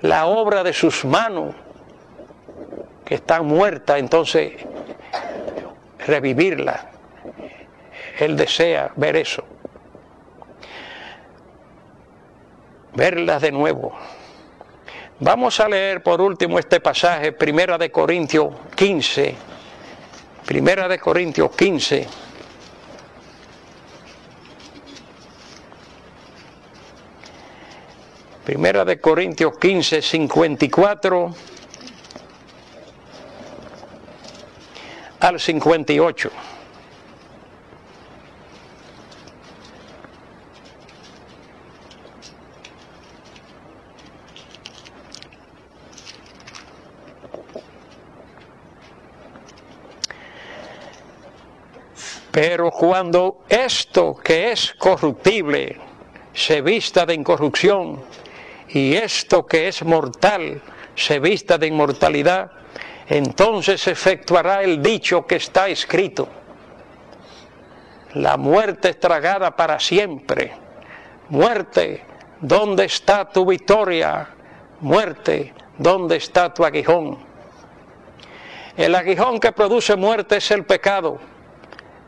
la 0.01 0.25
obra 0.27 0.63
de 0.63 0.73
sus 0.73 1.05
manos 1.05 1.55
que 3.05 3.17
están 3.17 3.45
muertas, 3.45 3.99
entonces 3.99 4.55
revivirla. 6.07 6.91
Él 8.19 8.37
desea 8.37 8.93
ver 8.97 9.17
eso. 9.17 9.45
Verlas 12.95 13.43
de 13.43 13.53
nuevo. 13.53 13.93
Vamos 15.21 15.61
a 15.61 15.69
leer 15.69 16.03
por 16.03 16.21
último 16.21 16.59
este 16.59 16.81
pasaje, 16.81 17.33
Primera 17.33 17.79
de 17.79 17.91
Corintios 17.91 18.53
15. 18.75 19.35
Primera 20.45 20.89
de 20.89 20.99
Corintios 20.99 21.51
15. 21.57 22.09
Primera 28.45 28.85
de 28.85 29.01
Corintios 29.01 29.57
15, 29.57 30.03
54 30.03 31.52
al 35.33 35.41
58. 35.41 36.31
Pero 52.31 52.71
cuando 52.71 53.45
esto 53.49 54.15
que 54.15 54.53
es 54.53 54.73
corruptible 54.79 55.79
se 56.33 56.63
vista 56.63 57.05
de 57.05 57.13
incorrupción 57.13 58.03
y 58.69 58.95
esto 58.95 59.45
que 59.45 59.69
es 59.69 59.85
mortal 59.85 60.63
se 60.95 61.19
vista 61.19 61.59
de 61.59 61.67
inmortalidad, 61.67 62.51
entonces 63.17 63.87
efectuará 63.87 64.63
el 64.63 64.83
dicho 64.83 65.27
que 65.27 65.37
está 65.37 65.69
escrito. 65.69 66.29
La 68.15 68.37
muerte 68.37 68.91
es 68.91 69.01
tragada 69.01 69.55
para 69.57 69.81
siempre. 69.81 70.53
Muerte, 71.29 72.05
¿dónde 72.41 72.85
está 72.85 73.29
tu 73.29 73.47
victoria? 73.47 74.29
Muerte, 74.81 75.55
¿dónde 75.79 76.17
está 76.17 76.53
tu 76.53 76.65
aguijón? 76.65 77.19
El 78.77 78.95
aguijón 78.95 79.41
que 79.41 79.53
produce 79.53 79.97
muerte 79.97 80.37
es 80.37 80.51
el 80.51 80.65
pecado 80.65 81.21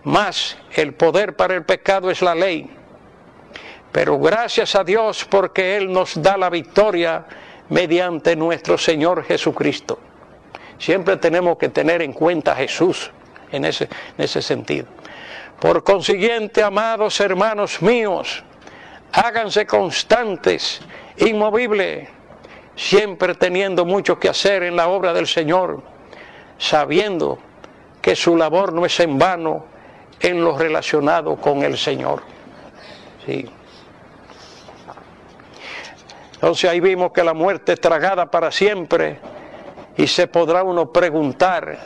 más 0.05 0.59
el 0.75 0.95
poder 0.95 1.35
para 1.35 1.55
el 1.55 1.65
pecado 1.65 2.11
es 2.11 2.23
la 2.23 2.35
ley. 2.35 2.71
Pero 3.91 4.19
gracias 4.19 4.75
a 4.75 4.85
Dios 4.85 5.25
porque 5.25 5.77
Él 5.77 5.93
nos 5.93 6.21
da 6.21 6.37
la 6.37 6.51
victoria 6.51 7.25
mediante 7.71 8.37
nuestro 8.37 8.77
Señor 8.77 9.25
Jesucristo. 9.25 9.99
Siempre 10.79 11.17
tenemos 11.17 11.57
que 11.59 11.69
tener 11.69 12.03
en 12.03 12.13
cuenta 12.13 12.53
a 12.53 12.57
Jesús 12.57 13.11
en 13.53 13.65
ese, 13.65 13.85
en 13.85 14.25
ese 14.25 14.43
sentido. 14.43 14.87
Por 15.61 15.85
consiguiente, 15.85 16.63
amados 16.63 17.21
hermanos 17.21 17.81
míos, 17.81 18.43
háganse 19.13 19.67
constantes, 19.67 20.81
inmovibles, 21.17 22.09
siempre 22.77 23.35
teniendo 23.35 23.85
mucho 23.85 24.19
que 24.19 24.29
hacer 24.29 24.65
en 24.65 24.77
la 24.77 24.89
obra 24.89 25.13
del 25.13 25.27
Señor, 25.27 25.83
sabiendo 26.59 27.39
que 28.03 28.17
su 28.17 28.37
labor 28.37 28.73
no 28.73 28.85
es 28.85 28.99
en 29.01 29.19
vano, 29.19 29.67
en 30.21 30.43
lo 30.43 30.59
relacionado 30.59 31.37
con 31.37 31.63
el 31.63 31.79
Señor. 31.79 32.23
Entonces 36.35 36.71
ahí 36.71 36.81
vimos 36.81 37.13
que 37.13 37.25
la 37.25 37.33
muerte 37.33 37.73
es 37.73 37.81
tragada 37.81 38.31
para 38.31 38.51
siempre 38.51 39.19
y 39.97 40.07
se 40.07 40.27
podrá 40.27 40.63
uno 40.63 40.93
preguntar, 40.93 41.79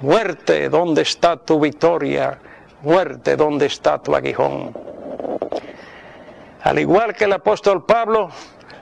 muerte, 0.00 0.68
¿dónde 0.68 1.02
está 1.02 1.36
tu 1.36 1.58
victoria? 1.60 2.38
Muerte, 2.82 3.36
¿dónde 3.36 3.66
está 3.66 3.98
tu 3.98 4.14
aguijón? 4.14 4.74
Al 6.62 6.78
igual 6.78 7.14
que 7.14 7.24
el 7.24 7.32
apóstol 7.32 7.84
Pablo, 7.84 8.30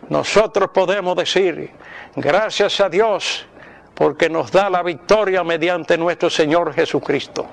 nosotros 0.08 0.70
podemos 0.72 1.16
decir, 1.16 1.70
gracias 2.16 2.80
a 2.80 2.88
Dios, 2.88 3.46
porque 3.94 4.28
nos 4.28 4.50
da 4.50 4.68
la 4.70 4.82
victoria 4.82 5.44
mediante 5.44 5.96
nuestro 5.96 6.30
Señor 6.30 6.74
Jesucristo. 6.74 7.46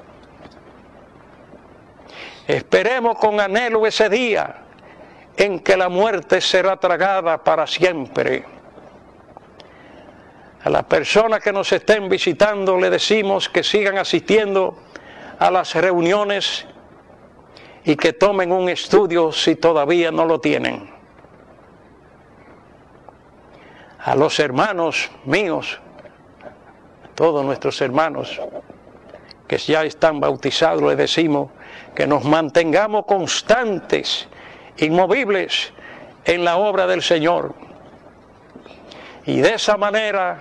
Esperemos 2.47 3.17
con 3.19 3.39
anhelo 3.39 3.85
ese 3.85 4.09
día 4.09 4.55
en 5.37 5.59
que 5.59 5.77
la 5.77 5.89
muerte 5.89 6.41
será 6.41 6.77
tragada 6.77 7.37
para 7.43 7.67
siempre. 7.67 8.58
A 10.63 10.69
las 10.69 10.83
personas 10.83 11.41
que 11.41 11.53
nos 11.53 11.71
estén 11.71 12.09
visitando 12.09 12.77
le 12.77 12.89
decimos 12.89 13.47
que 13.47 13.63
sigan 13.63 13.97
asistiendo 13.97 14.77
a 15.39 15.49
las 15.49 15.73
reuniones 15.75 16.65
y 17.85 17.95
que 17.95 18.11
tomen 18.11 18.51
un 18.51 18.67
estudio 18.67 19.31
si 19.31 19.55
todavía 19.55 20.11
no 20.11 20.25
lo 20.25 20.41
tienen. 20.41 20.89
A 23.99 24.15
los 24.15 24.39
hermanos 24.39 25.09
míos, 25.23 25.79
todos 27.15 27.45
nuestros 27.45 27.79
hermanos 27.81 28.39
que 29.47 29.57
ya 29.57 29.83
están 29.83 30.19
bautizados, 30.19 30.83
les 30.83 30.97
decimos 30.97 31.51
que 31.95 32.05
nos 32.05 32.23
mantengamos 32.23 33.05
constantes, 33.05 34.27
inmovibles 34.77 35.73
en 36.25 36.43
la 36.43 36.57
obra 36.57 36.85
del 36.85 37.01
Señor. 37.01 37.68
Y 39.29 39.41
de 39.41 39.53
esa 39.53 39.77
manera 39.77 40.39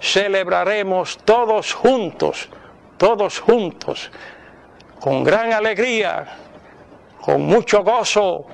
celebraremos 0.00 1.16
todos 1.18 1.72
juntos, 1.72 2.48
todos 2.98 3.38
juntos, 3.38 4.10
con 4.98 5.22
gran 5.22 5.52
alegría, 5.52 6.26
con 7.20 7.42
mucho 7.42 7.84
gozo 7.84 8.46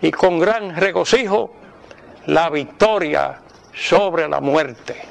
y 0.00 0.12
con 0.12 0.38
gran 0.38 0.76
regocijo, 0.76 1.52
la 2.26 2.50
victoria 2.50 3.40
sobre 3.74 4.28
la 4.28 4.40
muerte. 4.40 5.09